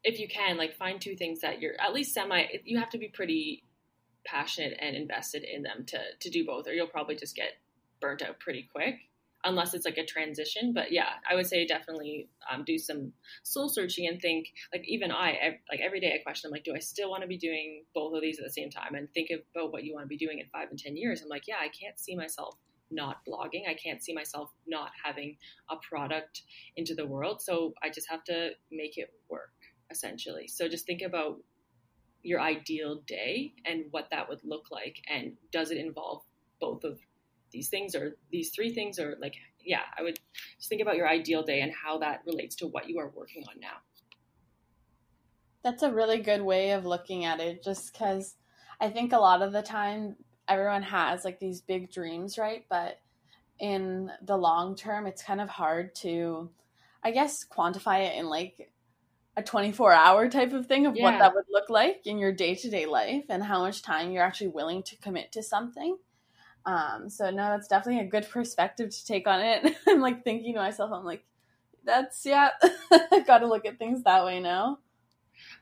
if 0.04 0.18
you 0.20 0.28
can 0.28 0.56
like 0.56 0.76
find 0.76 1.00
two 1.00 1.16
things 1.16 1.40
that 1.40 1.60
you're 1.60 1.74
at 1.80 1.94
least 1.94 2.14
semi 2.14 2.44
you 2.64 2.78
have 2.78 2.90
to 2.90 2.98
be 2.98 3.08
pretty 3.08 3.62
passionate 4.24 4.76
and 4.80 4.96
invested 4.96 5.44
in 5.44 5.62
them 5.62 5.84
to 5.86 5.98
to 6.20 6.30
do 6.30 6.44
both 6.44 6.66
or 6.66 6.72
you'll 6.72 6.86
probably 6.86 7.16
just 7.16 7.36
get 7.36 7.52
burnt 8.00 8.22
out 8.22 8.38
pretty 8.40 8.68
quick 8.72 8.96
unless 9.46 9.74
it's 9.74 9.86
like 9.86 9.96
a 9.96 10.04
transition. 10.04 10.72
But 10.72 10.92
yeah, 10.92 11.08
I 11.28 11.34
would 11.34 11.46
say 11.46 11.66
definitely 11.66 12.28
um, 12.52 12.64
do 12.64 12.78
some 12.78 13.12
soul 13.44 13.68
searching 13.68 14.06
and 14.08 14.20
think 14.20 14.48
like 14.72 14.84
even 14.86 15.10
I 15.10 15.58
like 15.70 15.80
every 15.80 16.00
day 16.00 16.14
I 16.14 16.22
question 16.22 16.48
I'm 16.48 16.52
like, 16.52 16.64
do 16.64 16.74
I 16.74 16.80
still 16.80 17.10
want 17.10 17.22
to 17.22 17.28
be 17.28 17.38
doing 17.38 17.84
both 17.94 18.14
of 18.14 18.20
these 18.20 18.38
at 18.38 18.44
the 18.44 18.52
same 18.52 18.70
time? 18.70 18.94
And 18.94 19.08
think 19.14 19.30
about 19.30 19.72
what 19.72 19.84
you 19.84 19.94
want 19.94 20.04
to 20.04 20.08
be 20.08 20.18
doing 20.18 20.40
in 20.40 20.46
five 20.52 20.68
and 20.70 20.78
ten 20.78 20.96
years. 20.96 21.22
I'm 21.22 21.28
like, 21.28 21.46
yeah, 21.46 21.56
I 21.60 21.68
can't 21.68 21.98
see 21.98 22.16
myself 22.16 22.56
not 22.90 23.18
blogging. 23.28 23.68
I 23.68 23.74
can't 23.74 24.02
see 24.02 24.14
myself 24.14 24.50
not 24.66 24.90
having 25.04 25.36
a 25.70 25.76
product 25.76 26.42
into 26.76 26.94
the 26.94 27.06
world. 27.06 27.42
So 27.42 27.74
I 27.82 27.90
just 27.90 28.08
have 28.10 28.24
to 28.24 28.50
make 28.70 28.98
it 28.98 29.12
work 29.28 29.52
essentially. 29.90 30.48
So 30.48 30.68
just 30.68 30.86
think 30.86 31.02
about 31.02 31.38
your 32.26 32.40
ideal 32.40 33.02
day 33.06 33.54
and 33.64 33.84
what 33.92 34.08
that 34.10 34.28
would 34.28 34.40
look 34.42 34.66
like 34.72 34.96
and 35.08 35.34
does 35.52 35.70
it 35.70 35.78
involve 35.78 36.22
both 36.60 36.82
of 36.82 36.98
these 37.52 37.68
things 37.68 37.94
or 37.94 38.16
these 38.32 38.50
three 38.50 38.74
things 38.74 38.98
or 38.98 39.16
like 39.20 39.34
yeah 39.64 39.82
i 39.96 40.02
would 40.02 40.18
just 40.58 40.68
think 40.68 40.82
about 40.82 40.96
your 40.96 41.08
ideal 41.08 41.44
day 41.44 41.60
and 41.60 41.72
how 41.72 41.98
that 41.98 42.22
relates 42.26 42.56
to 42.56 42.66
what 42.66 42.88
you 42.88 42.98
are 42.98 43.12
working 43.14 43.44
on 43.48 43.60
now 43.60 43.76
that's 45.62 45.84
a 45.84 45.92
really 45.92 46.18
good 46.18 46.42
way 46.42 46.72
of 46.72 46.84
looking 46.84 47.24
at 47.24 47.38
it 47.38 47.62
just 47.62 47.92
because 47.92 48.34
i 48.80 48.88
think 48.90 49.12
a 49.12 49.18
lot 49.18 49.40
of 49.40 49.52
the 49.52 49.62
time 49.62 50.16
everyone 50.48 50.82
has 50.82 51.24
like 51.24 51.38
these 51.38 51.60
big 51.60 51.90
dreams 51.90 52.38
right 52.38 52.64
but 52.68 53.00
in 53.58 54.10
the 54.22 54.36
long 54.36 54.76
term 54.76 55.06
it's 55.06 55.22
kind 55.22 55.40
of 55.40 55.48
hard 55.48 55.94
to 55.94 56.48
i 57.02 57.10
guess 57.10 57.44
quantify 57.44 58.04
it 58.04 58.18
in 58.18 58.26
like 58.26 58.70
a 59.38 59.42
24 59.42 59.92
hour 59.92 60.28
type 60.28 60.52
of 60.52 60.66
thing 60.66 60.86
of 60.86 60.96
yeah. 60.96 61.02
what 61.02 61.18
that 61.18 61.34
would 61.34 61.44
look 61.50 61.68
like 61.68 62.06
in 62.06 62.18
your 62.18 62.32
day-to-day 62.32 62.86
life 62.86 63.24
and 63.28 63.42
how 63.42 63.60
much 63.60 63.82
time 63.82 64.10
you're 64.10 64.22
actually 64.22 64.48
willing 64.48 64.82
to 64.82 64.96
commit 64.96 65.32
to 65.32 65.42
something 65.42 65.96
um, 66.66 67.08
so 67.08 67.30
no, 67.30 67.48
that's 67.48 67.68
definitely 67.68 68.04
a 68.04 68.10
good 68.10 68.28
perspective 68.28 68.90
to 68.90 69.06
take 69.06 69.28
on 69.28 69.40
it. 69.40 69.76
I'm 69.88 70.00
like 70.00 70.24
thinking 70.24 70.54
to 70.54 70.60
myself, 70.60 70.90
I'm 70.92 71.04
like, 71.04 71.24
that's 71.84 72.26
yeah, 72.26 72.50
I've 73.12 73.26
got 73.26 73.38
to 73.38 73.46
look 73.46 73.64
at 73.64 73.78
things 73.78 74.02
that 74.02 74.24
way 74.24 74.40
now. 74.40 74.80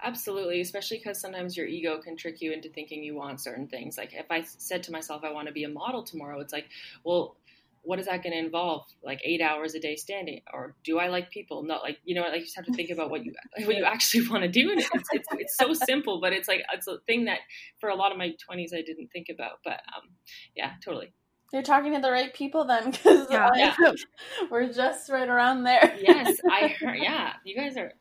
Absolutely, 0.05 0.61
especially 0.61 0.99
because 0.99 1.19
sometimes 1.19 1.57
your 1.57 1.67
ego 1.67 1.99
can 1.99 2.14
trick 2.14 2.43
you 2.43 2.53
into 2.53 2.69
thinking 2.69 3.03
you 3.03 3.14
want 3.14 3.40
certain 3.40 3.67
things. 3.67 3.97
Like 3.97 4.12
if 4.12 4.31
I 4.31 4.43
said 4.43 4.83
to 4.85 4.93
myself, 4.93 5.25
I 5.25 5.33
want 5.33 5.49
to 5.49 5.55
be 5.55 5.64
a 5.64 5.69
model 5.69 6.03
tomorrow, 6.03 6.40
it's 6.40 6.53
like, 6.53 6.67
well, 7.05 7.37
what 7.85 7.99
is 7.99 8.07
that 8.07 8.23
going 8.23 8.33
to 8.33 8.38
involve? 8.38 8.87
Like 9.03 9.21
eight 9.25 9.40
hours 9.40 9.75
a 9.75 9.81
day 9.81 9.97
standing, 9.97 10.43
or 10.53 10.75
do 10.85 10.99
I 10.99 11.09
like 11.09 11.31
people? 11.31 11.62
Not 11.62 11.83
like 11.83 11.99
you 12.05 12.14
know, 12.14 12.23
like 12.23 12.40
you 12.40 12.45
just 12.45 12.57
have 12.57 12.67
to 12.67 12.73
think 12.73 12.90
about 12.90 13.11
what 13.11 13.25
you 13.25 13.33
what 13.64 13.77
you 13.77 13.85
actually 13.85 14.29
want 14.31 14.43
to 14.43 14.49
do. 14.49 14.71
And 14.71 14.81
it's, 14.81 14.90
it's 15.12 15.29
it's 15.33 15.57
so 15.57 15.73
simple, 15.73 16.21
but 16.21 16.35
it's 16.35 16.49
like 16.49 16.62
it's 16.73 16.87
a 16.87 16.99
thing 17.07 17.25
that 17.27 17.38
for 17.81 17.88
a 17.88 17.95
lot 17.95 18.12
of 18.12 18.19
my 18.19 18.35
twenties 18.45 18.73
I 18.75 18.83
didn't 18.83 19.09
think 19.09 19.29
about. 19.31 19.61
But 19.64 19.81
um, 19.97 20.11
yeah, 20.55 20.73
totally. 20.85 21.12
You're 21.53 21.62
talking 21.62 21.95
to 21.95 22.01
the 22.01 22.11
right 22.11 22.35
people 22.35 22.64
then, 22.64 22.90
because 22.90 23.31
yeah, 23.31 23.49
yeah. 23.55 23.75
we're 24.51 24.73
just 24.73 25.09
right 25.09 25.29
around 25.29 25.62
there. 25.62 25.95
yes, 26.01 26.38
I 26.51 26.69
heard. 26.69 26.99
Yeah, 26.99 27.35
you 27.45 27.55
guys 27.55 27.77
are 27.77 27.93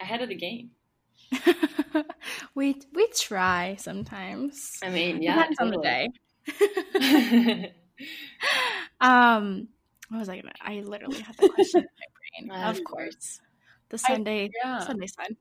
ahead 0.00 0.22
of 0.22 0.28
the 0.30 0.34
game. 0.34 0.70
we 2.54 2.80
we 2.94 3.08
try 3.08 3.76
sometimes. 3.78 4.78
I 4.82 4.90
mean, 4.90 5.22
yeah, 5.22 5.46
totally. 5.46 5.56
on 5.60 5.70
the 5.70 5.82
day. 5.82 7.74
um, 9.00 9.68
what 10.08 10.18
was 10.18 10.28
I 10.28 10.36
gonna? 10.36 10.52
I 10.60 10.80
literally 10.80 11.20
had 11.20 11.36
the 11.36 11.48
question 11.48 11.86
in 12.38 12.48
my 12.48 12.54
brain. 12.56 12.64
of 12.68 12.84
course, 12.84 13.40
the 13.88 13.98
Sunday 13.98 14.44
I, 14.44 14.50
yeah. 14.64 14.78
Sunday 14.80 15.06
sun. 15.06 15.36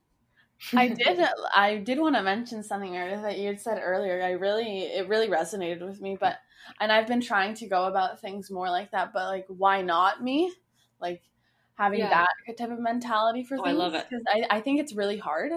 I 0.74 0.88
did. 0.88 1.19
I 1.56 1.78
did 1.78 2.00
want 2.00 2.15
to 2.15 2.24
mention 2.24 2.63
something 2.63 2.93
that 2.93 3.38
you 3.38 3.48
had 3.48 3.60
said 3.60 3.80
earlier. 3.84 4.21
I 4.24 4.32
really, 4.32 4.84
it 4.84 5.08
really 5.08 5.28
resonated 5.28 5.86
with 5.86 6.02
me. 6.02 6.17
But 6.19 6.38
and 6.80 6.91
I've 6.91 7.08
been 7.08 7.21
trying 7.21 7.54
to 7.56 7.67
go 7.67 7.86
about 7.86 8.21
things 8.21 8.50
more 8.50 8.69
like 8.69 8.91
that. 8.91 9.13
But 9.13 9.26
like, 9.26 9.45
why 9.48 9.82
not 9.82 10.24
me? 10.24 10.52
Like 11.00 11.21
having 11.76 12.00
yeah. 12.00 12.10
that 12.48 12.58
type 12.58 12.71
of 12.71 12.80
mentality 12.80 13.43
for 13.43 13.58
oh, 13.60 13.63
things. 13.63 13.76
I 13.76 13.78
love 13.78 13.93
it 13.93 14.06
because 14.10 14.24
I, 14.28 14.45
I 14.50 14.62
think 14.62 14.80
it's 14.80 14.93
really 14.93 15.17
hard 15.17 15.52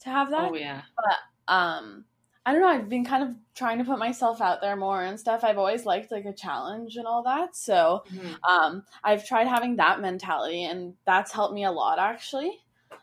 to 0.00 0.10
have 0.10 0.30
that. 0.30 0.50
Oh 0.50 0.54
yeah. 0.54 0.82
But 0.96 1.52
um, 1.52 2.04
I 2.48 2.52
don't 2.52 2.62
know. 2.62 2.68
I've 2.68 2.88
been 2.88 3.04
kind 3.04 3.24
of 3.24 3.36
trying 3.54 3.76
to 3.78 3.84
put 3.84 3.98
myself 3.98 4.40
out 4.40 4.60
there 4.62 4.74
more 4.74 5.02
and 5.02 5.20
stuff. 5.20 5.44
I've 5.44 5.58
always 5.58 5.84
liked 5.84 6.10
like 6.10 6.24
a 6.24 6.32
challenge 6.32 6.96
and 6.96 7.06
all 7.06 7.22
that. 7.24 7.54
So, 7.54 8.04
mm-hmm. 8.10 8.50
um, 8.50 8.84
I've 9.04 9.26
tried 9.26 9.48
having 9.48 9.76
that 9.76 10.00
mentality, 10.00 10.64
and 10.64 10.94
that's 11.04 11.30
helped 11.30 11.54
me 11.54 11.64
a 11.64 11.70
lot 11.70 11.98
actually. 11.98 12.52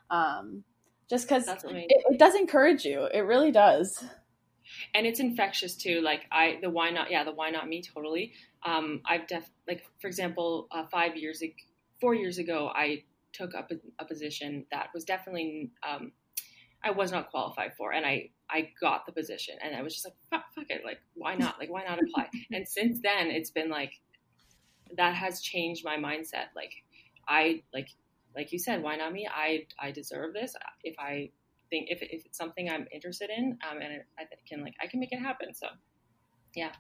Um, 0.10 0.64
just 1.10 1.28
because 1.28 1.48
it, 1.48 1.62
it 1.64 2.18
does 2.18 2.34
encourage 2.34 2.86
you, 2.86 3.08
it 3.14 3.20
really 3.20 3.52
does. 3.52 4.04
And 4.96 5.06
it's 5.06 5.20
infectious 5.20 5.76
too. 5.76 6.02
Like 6.02 6.22
I, 6.32 6.58
the 6.62 6.70
why 6.72 6.90
not? 6.90 7.12
Yeah, 7.12 7.24
the 7.24 7.32
why 7.32 7.52
not 7.52 7.68
me? 7.68 7.84
Totally. 7.84 8.34
Um, 8.66 9.02
I've 9.06 9.28
def 9.28 9.48
like 9.68 9.84
for 10.02 10.08
example, 10.08 10.68
uh, 10.72 10.88
five 10.88 11.16
years, 11.16 11.44
ago, 11.44 11.54
four 12.02 12.16
years 12.16 12.40
ago, 12.40 12.72
I 12.74 13.04
took 13.32 13.54
up 13.54 13.72
a, 13.72 13.76
a 14.04 14.08
position 14.08 14.66
that 14.72 14.90
was 14.94 15.04
definitely 15.04 15.70
um, 15.88 16.14
I 16.86 16.92
was 16.92 17.12
not 17.12 17.32
qualified 17.32 17.72
for, 17.78 17.92
and 17.92 18.06
I 18.06 18.30
I 18.50 18.70
got 18.80 19.06
the 19.06 19.12
position, 19.12 19.56
and 19.64 19.76
I 19.76 19.82
was 19.82 19.94
just 19.94 20.06
like, 20.06 20.16
fuck, 20.30 20.54
fuck 20.54 20.70
it, 20.70 20.86
like 20.86 21.00
why 21.16 21.36
not? 21.36 21.60
Like 21.60 21.72
why 21.72 21.84
not 21.84 22.00
apply? 22.02 22.30
and 22.52 22.68
since 22.68 23.00
then, 23.02 23.28
it's 23.28 23.50
been 23.50 23.70
like 23.70 23.94
that 24.96 25.16
has 25.16 25.42
changed 25.42 25.84
my 25.84 25.98
mindset. 25.98 26.48
Like 26.56 26.72
I 27.28 27.64
like 27.74 27.90
like 28.36 28.52
you 28.52 28.60
said, 28.60 28.84
why 28.84 28.96
not 28.96 29.12
me? 29.12 29.28
I 29.34 29.66
I 29.80 29.92
deserve 29.92 30.34
this. 30.34 30.56
If 30.84 30.96
I 31.00 31.32
think 31.70 31.88
if, 31.90 32.02
if 32.02 32.26
it's 32.26 32.38
something 32.38 32.70
I'm 32.70 32.88
interested 32.92 33.30
in, 33.36 33.58
um, 33.70 33.82
and 33.82 34.04
I 34.20 34.24
can 34.48 34.62
like 34.62 34.76
I 34.82 34.88
can 34.88 35.00
make 35.00 35.12
it 35.12 35.20
happen. 35.20 35.54
So 35.54 35.68
yeah. 36.56 36.72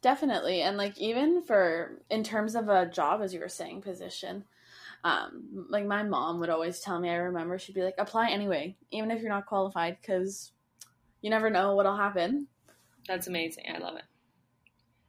Definitely. 0.00 0.62
And 0.62 0.76
like 0.76 0.98
even 0.98 1.42
for 1.42 2.02
in 2.10 2.24
terms 2.24 2.56
of 2.56 2.68
a 2.68 2.86
job 2.86 3.20
as 3.22 3.32
you 3.32 3.40
were 3.40 3.48
saying 3.48 3.82
position, 3.82 4.44
um, 5.04 5.66
like 5.68 5.86
my 5.86 6.02
mom 6.02 6.40
would 6.40 6.50
always 6.50 6.80
tell 6.80 7.00
me, 7.00 7.10
I 7.10 7.14
remember 7.14 7.58
she'd 7.58 7.74
be 7.74 7.82
like, 7.82 7.96
apply 7.98 8.30
anyway, 8.30 8.76
even 8.90 9.10
if 9.10 9.20
you're 9.20 9.30
not 9.30 9.46
qualified, 9.46 9.98
because 10.00 10.52
you 11.20 11.30
never 11.30 11.50
know 11.50 11.74
what'll 11.74 11.96
happen. 11.96 12.46
That's 13.08 13.26
amazing. 13.26 13.64
I 13.74 13.78
love 13.78 13.96
it. 13.96 14.04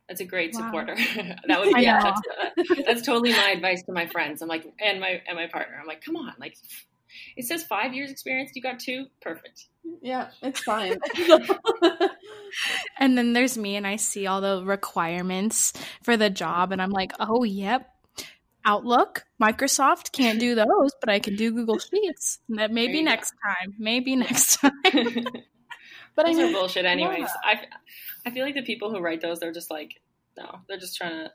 That's 0.08 0.22
a 0.22 0.26
great 0.26 0.54
wow. 0.54 0.66
supporter. 0.66 0.96
that 1.48 1.60
would 1.60 1.74
be 1.74 1.82
yeah, 1.82 2.02
that's, 2.02 2.72
uh, 2.72 2.84
that's 2.86 3.02
totally 3.04 3.32
my 3.32 3.52
advice 3.52 3.84
to 3.84 3.94
my 3.94 4.08
friends. 4.08 4.42
I'm 4.42 4.50
like, 4.50 4.66
and 4.82 5.00
my 5.00 5.22
and 5.28 5.38
my 5.38 5.48
partner. 5.48 5.78
I'm 5.80 5.88
like, 5.88 6.04
come 6.04 6.16
on, 6.18 6.34
like 6.40 6.58
it 7.38 7.46
says 7.46 7.64
five 7.64 7.94
years 7.94 8.12
experience. 8.12 8.52
You 8.54 8.62
got 8.62 8.80
two, 8.80 9.06
perfect. 9.22 9.68
Yeah, 10.02 10.30
it's 10.42 10.62
fine. 10.62 10.98
and 13.00 13.18
then 13.18 13.34
there's 13.34 13.58
me, 13.58 13.76
and 13.76 13.88
I 13.88 13.96
see 13.96 14.28
all 14.28 14.42
the 14.42 14.64
requirements 14.66 15.74
for 16.04 16.18
the 16.18 16.30
job, 16.30 16.72
and 16.72 16.82
I'm 16.82 16.92
like, 16.92 17.14
oh, 17.20 17.44
yep, 17.44 17.93
Outlook, 18.66 19.26
Microsoft 19.42 20.12
can't 20.12 20.40
do 20.40 20.56
those, 20.56 20.92
but 21.00 21.10
I 21.10 21.20
can 21.20 21.36
do 21.36 21.52
Google 21.52 21.80
Sheets. 21.92 22.40
That 22.50 22.72
maybe 22.72 23.02
next 23.02 23.32
go. 23.32 23.50
time. 23.50 23.76
Maybe 23.78 24.16
next 24.18 24.58
time. 24.58 24.72
but 26.16 26.26
those 26.26 26.38
I 26.38 26.44
mean, 26.44 26.56
are 26.56 26.60
bullshit, 26.60 26.86
anyways. 26.86 27.20
Yeah. 27.20 27.28
I 27.44 27.60
I 28.26 28.32
feel 28.32 28.46
like 28.46 28.56
the 28.56 28.64
people 28.64 28.92
who 28.92 29.00
write 29.00 29.22
those, 29.22 29.40
they're 29.40 29.52
just 29.54 29.70
like, 29.70 30.02
no, 30.38 30.60
they're 30.68 30.78
just 30.80 30.98
trying 30.98 31.12
to. 31.12 31.32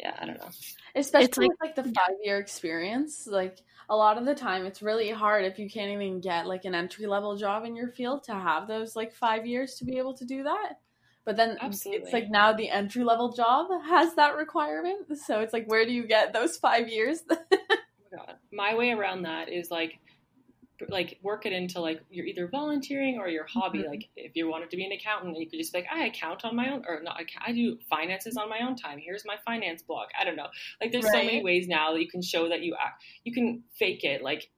Yeah, 0.00 0.16
I 0.20 0.26
don't 0.26 0.38
know. 0.38 0.48
Especially 0.96 1.26
it's 1.26 1.38
like, 1.38 1.50
with 1.50 1.58
like 1.60 1.74
the 1.76 1.84
five 1.84 2.16
year 2.24 2.38
experience, 2.38 3.26
like 3.26 3.58
a 3.88 3.96
lot 3.96 4.18
of 4.18 4.24
the 4.24 4.34
time, 4.34 4.66
it's 4.66 4.82
really 4.82 5.10
hard 5.10 5.44
if 5.44 5.58
you 5.58 5.68
can't 5.70 5.92
even 5.92 6.20
get 6.20 6.46
like 6.46 6.64
an 6.64 6.74
entry 6.74 7.06
level 7.06 7.36
job 7.36 7.64
in 7.64 7.76
your 7.76 7.88
field 7.88 8.24
to 8.24 8.32
have 8.32 8.66
those 8.66 8.96
like 8.96 9.14
five 9.14 9.46
years 9.46 9.76
to 9.76 9.84
be 9.84 9.98
able 9.98 10.14
to 10.14 10.24
do 10.24 10.42
that. 10.44 10.80
But 11.24 11.36
then 11.36 11.56
Absolutely. 11.60 12.02
it's 12.02 12.12
like 12.12 12.30
now 12.30 12.52
the 12.52 12.68
entry 12.68 13.04
level 13.04 13.32
job 13.32 13.68
has 13.84 14.14
that 14.14 14.36
requirement. 14.36 15.18
So 15.24 15.40
it's 15.40 15.52
like, 15.52 15.66
where 15.66 15.84
do 15.84 15.92
you 15.92 16.06
get 16.06 16.32
those 16.32 16.56
five 16.56 16.88
years? 16.88 17.22
oh 17.30 18.34
My 18.52 18.74
way 18.74 18.90
around 18.90 19.22
that 19.22 19.48
is 19.48 19.70
like, 19.70 20.00
like 20.88 21.20
work 21.22 21.46
it 21.46 21.52
into 21.52 21.80
like 21.80 22.02
you're 22.10 22.26
either 22.26 22.48
volunteering 22.48 23.18
or 23.18 23.28
your 23.28 23.46
hobby. 23.46 23.80
Mm-hmm. 23.80 23.90
Like 23.90 24.08
if 24.16 24.32
you 24.34 24.48
wanted 24.48 24.70
to 24.70 24.76
be 24.76 24.84
an 24.84 24.92
accountant, 24.92 25.38
you 25.38 25.48
could 25.48 25.58
just 25.58 25.72
be 25.72 25.78
like, 25.78 25.88
I 25.92 26.06
account 26.06 26.44
on 26.44 26.56
my 26.56 26.72
own, 26.72 26.84
or 26.88 27.00
not. 27.02 27.20
I 27.44 27.52
do 27.52 27.78
finances 27.88 28.36
on 28.36 28.48
my 28.48 28.60
own 28.66 28.76
time. 28.76 28.98
Here's 28.98 29.24
my 29.24 29.36
finance 29.44 29.82
blog. 29.82 30.08
I 30.18 30.24
don't 30.24 30.36
know. 30.36 30.48
Like 30.80 30.92
there's 30.92 31.04
right. 31.04 31.12
so 31.12 31.18
many 31.18 31.42
ways 31.42 31.68
now 31.68 31.92
that 31.92 32.00
you 32.00 32.08
can 32.08 32.22
show 32.22 32.48
that 32.48 32.62
you 32.62 32.74
act. 32.74 33.04
You 33.24 33.32
can 33.32 33.62
fake 33.78 34.04
it. 34.04 34.22
Like 34.22 34.50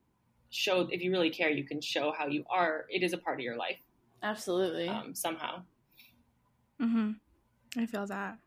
show 0.51 0.89
if 0.91 1.03
you 1.03 1.11
really 1.11 1.31
care, 1.31 1.51
you 1.51 1.65
can 1.65 1.81
show 1.81 2.13
how 2.17 2.27
you 2.27 2.45
are. 2.51 2.87
It 2.89 3.03
is 3.03 3.13
a 3.13 3.19
part 3.19 3.39
of 3.39 3.45
your 3.45 3.57
life. 3.57 3.77
Absolutely. 4.23 4.89
Um, 4.89 5.15
somehow. 5.15 5.63
Mm-hmm. 6.81 7.13
I 7.81 7.87
feel 7.87 8.07
that. 8.07 8.39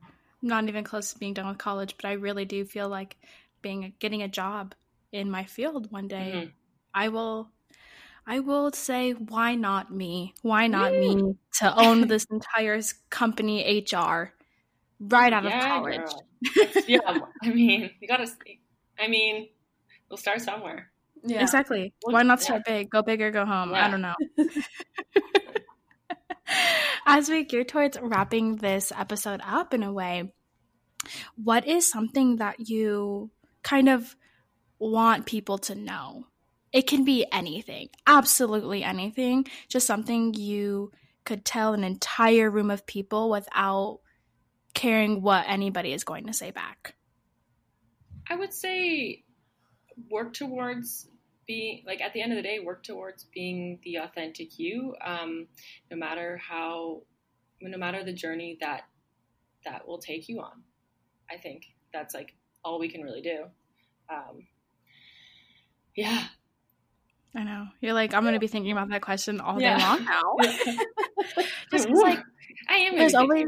I'm 0.42 0.50
not 0.50 0.68
even 0.68 0.84
close 0.84 1.14
to 1.14 1.20
being 1.20 1.34
done 1.34 1.48
with 1.48 1.58
college, 1.58 1.96
but 1.98 2.06
I 2.06 2.14
really 2.14 2.46
do 2.46 2.64
feel 2.66 2.90
like 2.90 3.18
being 3.62 3.94
getting 4.00 4.22
a 4.22 4.28
job 4.28 4.76
in 5.12 5.32
my 5.32 5.46
field 5.46 5.92
one 5.92 6.08
day. 6.08 6.32
Mm-hmm. 6.36 6.50
I 6.94 7.10
will 7.10 7.50
I 8.26 8.40
will 8.40 8.72
say 8.72 9.12
why 9.14 9.56
not 9.56 9.92
me? 9.92 10.34
Why 10.42 10.68
not 10.68 10.92
me 10.92 11.36
to 11.60 11.80
own 11.80 12.08
this 12.08 12.26
entire 12.30 12.82
company 13.10 13.84
HR 13.92 14.34
right 15.00 15.34
out 15.34 15.44
yeah, 15.44 15.58
of 15.58 15.64
college? 15.64 16.12
yeah, 16.88 17.00
I 17.44 17.50
mean, 17.50 17.92
you 18.00 18.08
got 18.08 18.18
to 18.18 18.28
I 19.00 19.08
mean, 19.08 19.50
we'll 20.10 20.18
start 20.18 20.42
somewhere. 20.42 20.92
Yeah. 21.24 21.42
Exactly. 21.42 21.94
Why 22.04 22.24
not 22.24 22.42
start 22.42 22.64
yeah. 22.68 22.80
big? 22.80 22.90
Go 22.90 23.02
big 23.02 23.22
or 23.22 23.32
go 23.32 23.46
home. 23.46 23.72
Yeah. 23.72 23.86
I 23.86 23.92
don't 23.92 24.02
know. 24.02 24.16
As 27.10 27.30
we 27.30 27.46
gear 27.46 27.64
towards 27.64 27.98
wrapping 28.02 28.58
this 28.58 28.92
episode 28.92 29.40
up 29.42 29.74
in 29.74 29.82
a 29.82 29.94
way, 29.94 30.34
what 31.42 31.66
is 31.66 31.90
something 31.90 32.36
that 32.36 32.70
you 32.70 33.32
kind 33.64 33.88
of 33.88 34.14
want 34.78 35.26
people 35.26 35.58
to 35.60 35.74
know? 35.74 36.26
It 36.74 36.86
can 36.86 37.06
be 37.06 37.26
anything, 37.32 37.88
absolutely 38.06 38.84
anything, 38.84 39.46
just 39.70 39.88
something 39.88 40.34
you 40.34 40.92
could 41.24 41.46
tell 41.46 41.74
an 41.74 41.86
entire 41.86 42.52
room 42.52 42.70
of 42.70 42.86
people 42.86 43.30
without 43.30 44.02
caring 44.74 45.22
what 45.22 45.46
anybody 45.48 45.94
is 45.94 46.04
going 46.04 46.28
to 46.28 46.34
say 46.34 46.52
back. 46.52 46.96
I 48.30 48.36
would 48.36 48.54
say 48.54 49.24
work 50.10 50.34
towards 50.34 51.08
being 51.48 51.84
like 51.86 52.02
at 52.02 52.14
the 52.14 52.22
end 52.22 52.32
of 52.32 52.36
the 52.36 52.44
day 52.44 52.60
work 52.60 52.84
towards 52.84 53.24
being 53.34 53.80
the 53.84 53.96
authentic 53.96 54.60
you 54.60 54.96
um, 55.04 55.48
no 55.90 55.98
matter 55.98 56.38
how 56.38 57.02
no 57.62 57.78
matter 57.78 58.04
the 58.04 58.14
journey 58.14 58.58
that 58.62 58.84
that 59.66 59.88
will 59.88 59.98
take 59.98 60.30
you 60.30 60.40
on. 60.40 60.64
I 61.30 61.38
think 61.38 61.64
that's 61.92 62.14
like 62.14 62.34
all 62.64 62.80
we 62.80 62.90
can 62.90 63.02
really 63.02 63.22
do. 63.22 63.46
Um, 64.10 64.48
yeah. 65.96 66.26
I 67.36 67.44
know. 67.44 67.68
You're 67.82 67.94
like 67.94 68.14
i'm 68.14 68.24
gonna 68.24 68.40
be 68.40 68.48
thinking 68.48 68.72
about 68.72 68.90
that 68.90 69.02
question 69.02 69.42
all 69.42 69.62
yeah. 69.62 69.78
day 69.78 69.84
long 69.84 70.06
now. 70.06 70.84
Just 71.72 71.90
like 71.90 72.20
i 72.70 72.76
am 72.76 72.98
there's 72.98 73.14
always 73.14 73.46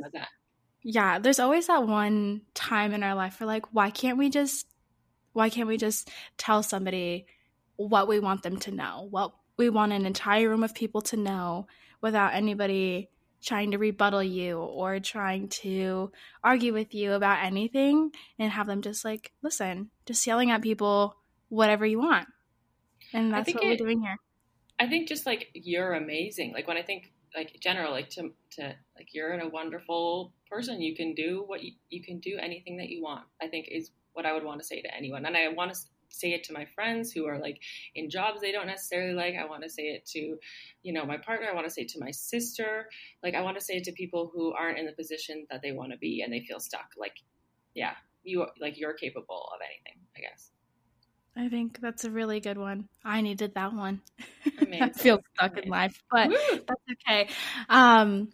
yeah 0.83 1.19
there's 1.19 1.39
always 1.39 1.67
that 1.67 1.87
one 1.87 2.41
time 2.53 2.93
in 2.93 3.03
our 3.03 3.15
life 3.15 3.39
where 3.39 3.47
like 3.47 3.65
why 3.73 3.89
can't 3.89 4.17
we 4.17 4.29
just 4.29 4.67
why 5.33 5.49
can't 5.49 5.67
we 5.67 5.77
just 5.77 6.09
tell 6.37 6.61
somebody 6.61 7.25
what 7.87 8.09
we 8.09 8.19
want 8.19 8.43
them 8.43 8.57
to 8.57 8.71
know, 8.71 9.07
what 9.09 9.33
we 9.57 9.69
want 9.69 9.93
an 9.93 10.05
entire 10.05 10.49
room 10.49 10.63
of 10.63 10.75
people 10.75 11.01
to 11.01 11.17
know 11.17 11.65
without 12.01 12.33
anybody 12.33 13.09
trying 13.41 13.71
to 13.71 13.77
rebuttal 13.77 14.21
you 14.21 14.57
or 14.57 14.99
trying 14.99 15.47
to 15.47 16.11
argue 16.43 16.73
with 16.73 16.93
you 16.93 17.13
about 17.13 17.43
anything 17.43 18.11
and 18.37 18.51
have 18.51 18.67
them 18.67 18.81
just 18.81 19.05
like 19.05 19.31
listen 19.41 19.89
just 20.05 20.25
yelling 20.27 20.51
at 20.51 20.61
people 20.61 21.15
whatever 21.47 21.85
you 21.85 21.99
want. 21.99 22.27
And 23.13 23.33
that's 23.33 23.53
what 23.53 23.63
it, 23.63 23.67
we're 23.67 23.77
doing 23.77 24.01
here. 24.01 24.17
I 24.77 24.87
think 24.87 25.07
just 25.07 25.25
like 25.25 25.47
you're 25.53 25.93
amazing. 25.93 26.51
Like 26.53 26.67
when 26.67 26.77
i 26.77 26.81
think 26.81 27.13
like 27.33 27.55
general 27.61 27.91
like 27.91 28.09
to, 28.09 28.31
to 28.51 28.75
like 28.97 29.13
you're 29.13 29.31
a 29.39 29.47
wonderful 29.47 30.33
person. 30.51 30.81
You 30.81 30.95
can 30.95 31.13
do 31.13 31.43
what 31.47 31.63
you, 31.63 31.73
you 31.89 32.03
can 32.03 32.19
do 32.19 32.37
anything 32.41 32.77
that 32.77 32.89
you 32.89 33.01
want 33.01 33.23
i 33.41 33.47
think 33.47 33.67
is 33.69 33.91
what 34.13 34.25
i 34.25 34.33
would 34.33 34.43
want 34.43 34.59
to 34.59 34.67
say 34.67 34.81
to 34.81 34.93
anyone. 34.93 35.25
And 35.25 35.37
i 35.37 35.47
want 35.47 35.73
to 35.73 35.79
say 36.09 36.33
it 36.33 36.43
to 36.45 36.53
my 36.53 36.65
friends 36.75 37.11
who 37.11 37.25
are 37.25 37.39
like 37.39 37.59
in 37.95 38.09
jobs 38.09 38.41
they 38.41 38.51
don't 38.51 38.67
necessarily 38.67 39.13
like. 39.13 39.35
I 39.35 39.45
want 39.45 39.63
to 39.63 39.69
say 39.69 39.83
it 39.83 40.05
to, 40.07 40.37
you 40.83 40.93
know, 40.93 41.05
my 41.05 41.17
partner. 41.17 41.47
I 41.49 41.53
want 41.53 41.67
to 41.67 41.71
say 41.71 41.83
it 41.83 41.89
to 41.89 41.99
my 41.99 42.11
sister. 42.11 42.89
Like 43.23 43.35
I 43.35 43.41
want 43.41 43.57
to 43.57 43.63
say 43.63 43.75
it 43.75 43.83
to 43.85 43.91
people 43.91 44.31
who 44.33 44.53
aren't 44.53 44.79
in 44.79 44.85
the 44.85 44.93
position 44.93 45.45
that 45.49 45.61
they 45.61 45.71
want 45.71 45.91
to 45.91 45.97
be 45.97 46.21
and 46.21 46.33
they 46.33 46.41
feel 46.41 46.59
stuck. 46.59 46.89
Like, 46.97 47.15
yeah, 47.73 47.93
you 48.23 48.45
like 48.59 48.79
you're 48.79 48.93
capable 48.93 49.49
of 49.53 49.59
anything. 49.61 50.01
I 50.17 50.21
guess. 50.21 50.51
I 51.35 51.47
think 51.47 51.79
that's 51.79 52.03
a 52.03 52.11
really 52.11 52.41
good 52.41 52.57
one. 52.57 52.89
I 53.05 53.21
needed 53.21 53.53
that 53.55 53.73
one. 53.73 54.01
I 54.45 54.89
feel 54.89 55.19
stuck 55.35 55.53
Amazing. 55.53 55.63
in 55.63 55.69
life, 55.69 56.03
but 56.11 56.29
Woo! 56.29 56.35
that's 56.67 56.99
okay. 57.07 57.29
Um, 57.69 58.33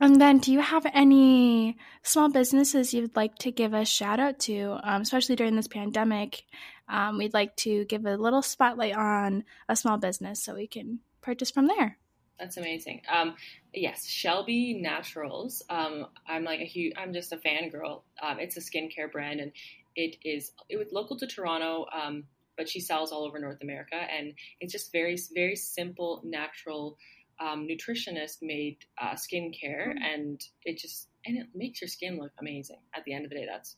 and 0.00 0.18
then, 0.18 0.38
do 0.38 0.50
you 0.50 0.60
have 0.60 0.86
any 0.94 1.76
small 2.02 2.30
businesses 2.30 2.94
you'd 2.94 3.16
like 3.16 3.34
to 3.40 3.50
give 3.50 3.74
a 3.74 3.84
shout 3.84 4.18
out 4.18 4.38
to, 4.40 4.78
um, 4.82 5.02
especially 5.02 5.36
during 5.36 5.56
this 5.56 5.68
pandemic? 5.68 6.44
Um, 6.90 7.18
we'd 7.18 7.34
like 7.34 7.56
to 7.56 7.84
give 7.86 8.04
a 8.04 8.16
little 8.16 8.42
spotlight 8.42 8.96
on 8.96 9.44
a 9.68 9.76
small 9.76 9.96
business 9.96 10.42
so 10.42 10.54
we 10.54 10.66
can 10.66 11.00
purchase 11.22 11.50
from 11.50 11.66
there. 11.66 11.98
That's 12.38 12.56
amazing. 12.56 13.02
Um, 13.12 13.36
yes, 13.74 14.06
Shelby 14.06 14.74
Naturals. 14.74 15.62
Um, 15.68 16.06
I'm 16.26 16.42
like 16.42 16.60
a 16.60 16.64
huge. 16.64 16.94
I'm 16.96 17.12
just 17.12 17.32
a 17.32 17.36
fangirl. 17.36 18.02
Um, 18.22 18.40
it's 18.40 18.56
a 18.56 18.60
skincare 18.60 19.12
brand, 19.12 19.40
and 19.40 19.52
it 19.94 20.16
is 20.24 20.52
it 20.70 20.78
was 20.78 20.88
local 20.90 21.18
to 21.18 21.26
Toronto, 21.26 21.86
um, 21.92 22.24
but 22.56 22.68
she 22.68 22.80
sells 22.80 23.12
all 23.12 23.24
over 23.24 23.38
North 23.38 23.62
America, 23.62 23.96
and 23.96 24.32
it's 24.60 24.72
just 24.72 24.90
very 24.90 25.18
very 25.34 25.54
simple, 25.54 26.22
natural 26.24 26.96
um, 27.40 27.68
nutritionist 27.68 28.38
made 28.40 28.78
uh, 29.00 29.14
skincare, 29.14 29.88
mm-hmm. 29.88 30.02
and 30.02 30.42
it 30.64 30.78
just 30.78 31.08
and 31.26 31.36
it 31.36 31.48
makes 31.54 31.82
your 31.82 31.88
skin 31.88 32.18
look 32.18 32.32
amazing. 32.40 32.80
At 32.94 33.04
the 33.04 33.12
end 33.12 33.24
of 33.24 33.30
the 33.30 33.36
day, 33.36 33.46
that's 33.50 33.76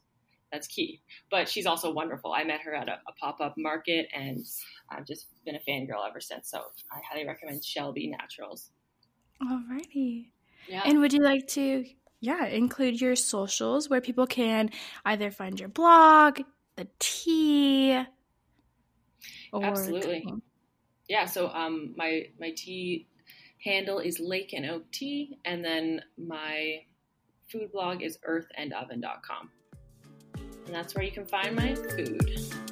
that's 0.53 0.67
key. 0.67 1.01
But 1.31 1.49
she's 1.49 1.67
also 1.67 1.93
wonderful. 1.93 2.33
I 2.33 2.45
met 2.45 2.61
her 2.61 2.75
at 2.75 2.89
a, 2.89 3.01
a 3.09 3.13
pop 3.19 3.41
up 3.41 3.55
market, 3.57 4.07
and 4.15 4.45
I've 4.91 5.07
just 5.07 5.27
been 5.45 5.57
a 5.57 5.61
fangirl 5.69 6.07
ever 6.09 6.21
since. 6.21 6.51
So 6.51 6.63
I 6.93 7.01
highly 7.11 7.27
recommend 7.27 7.65
Shelby 7.65 8.09
Naturals. 8.09 8.71
Alrighty. 9.43 10.27
Yeah. 10.69 10.83
And 10.85 11.01
would 11.01 11.13
you 11.13 11.25
like 11.25 11.49
to, 11.49 11.85
yeah, 12.21 12.47
include 12.47 13.01
your 13.01 13.17
socials 13.17 13.91
where 13.91 14.01
people 14.01 14.27
can 14.27 14.71
either 15.05 15.31
find 15.33 15.59
your 15.59 15.71
blog, 15.71 16.41
the 16.77 16.87
tea, 17.01 18.05
Absolutely. 19.61 20.25
Yeah. 21.09 21.27
So 21.27 21.49
um, 21.49 21.95
my 21.97 22.27
my 22.41 22.53
tea 22.57 23.07
handle 23.63 23.99
is 23.99 24.19
Lake 24.19 24.53
and 24.53 24.67
Oak 24.67 24.91
Tea, 24.91 25.39
and 25.45 25.65
then 25.65 26.01
my 26.17 26.81
food 27.49 27.71
blog 27.73 28.03
is 28.03 28.19
earthandoven.com. 28.27 29.51
And 30.67 30.75
that's 30.75 30.95
where 30.95 31.05
you 31.05 31.11
can 31.11 31.27
find 31.27 31.57
my 31.57 31.75
food. 31.75 32.72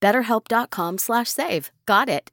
BetterHelp.com 0.00 0.98
slash 0.98 1.28
save. 1.28 1.70
Got 1.86 2.08
it. 2.08 2.30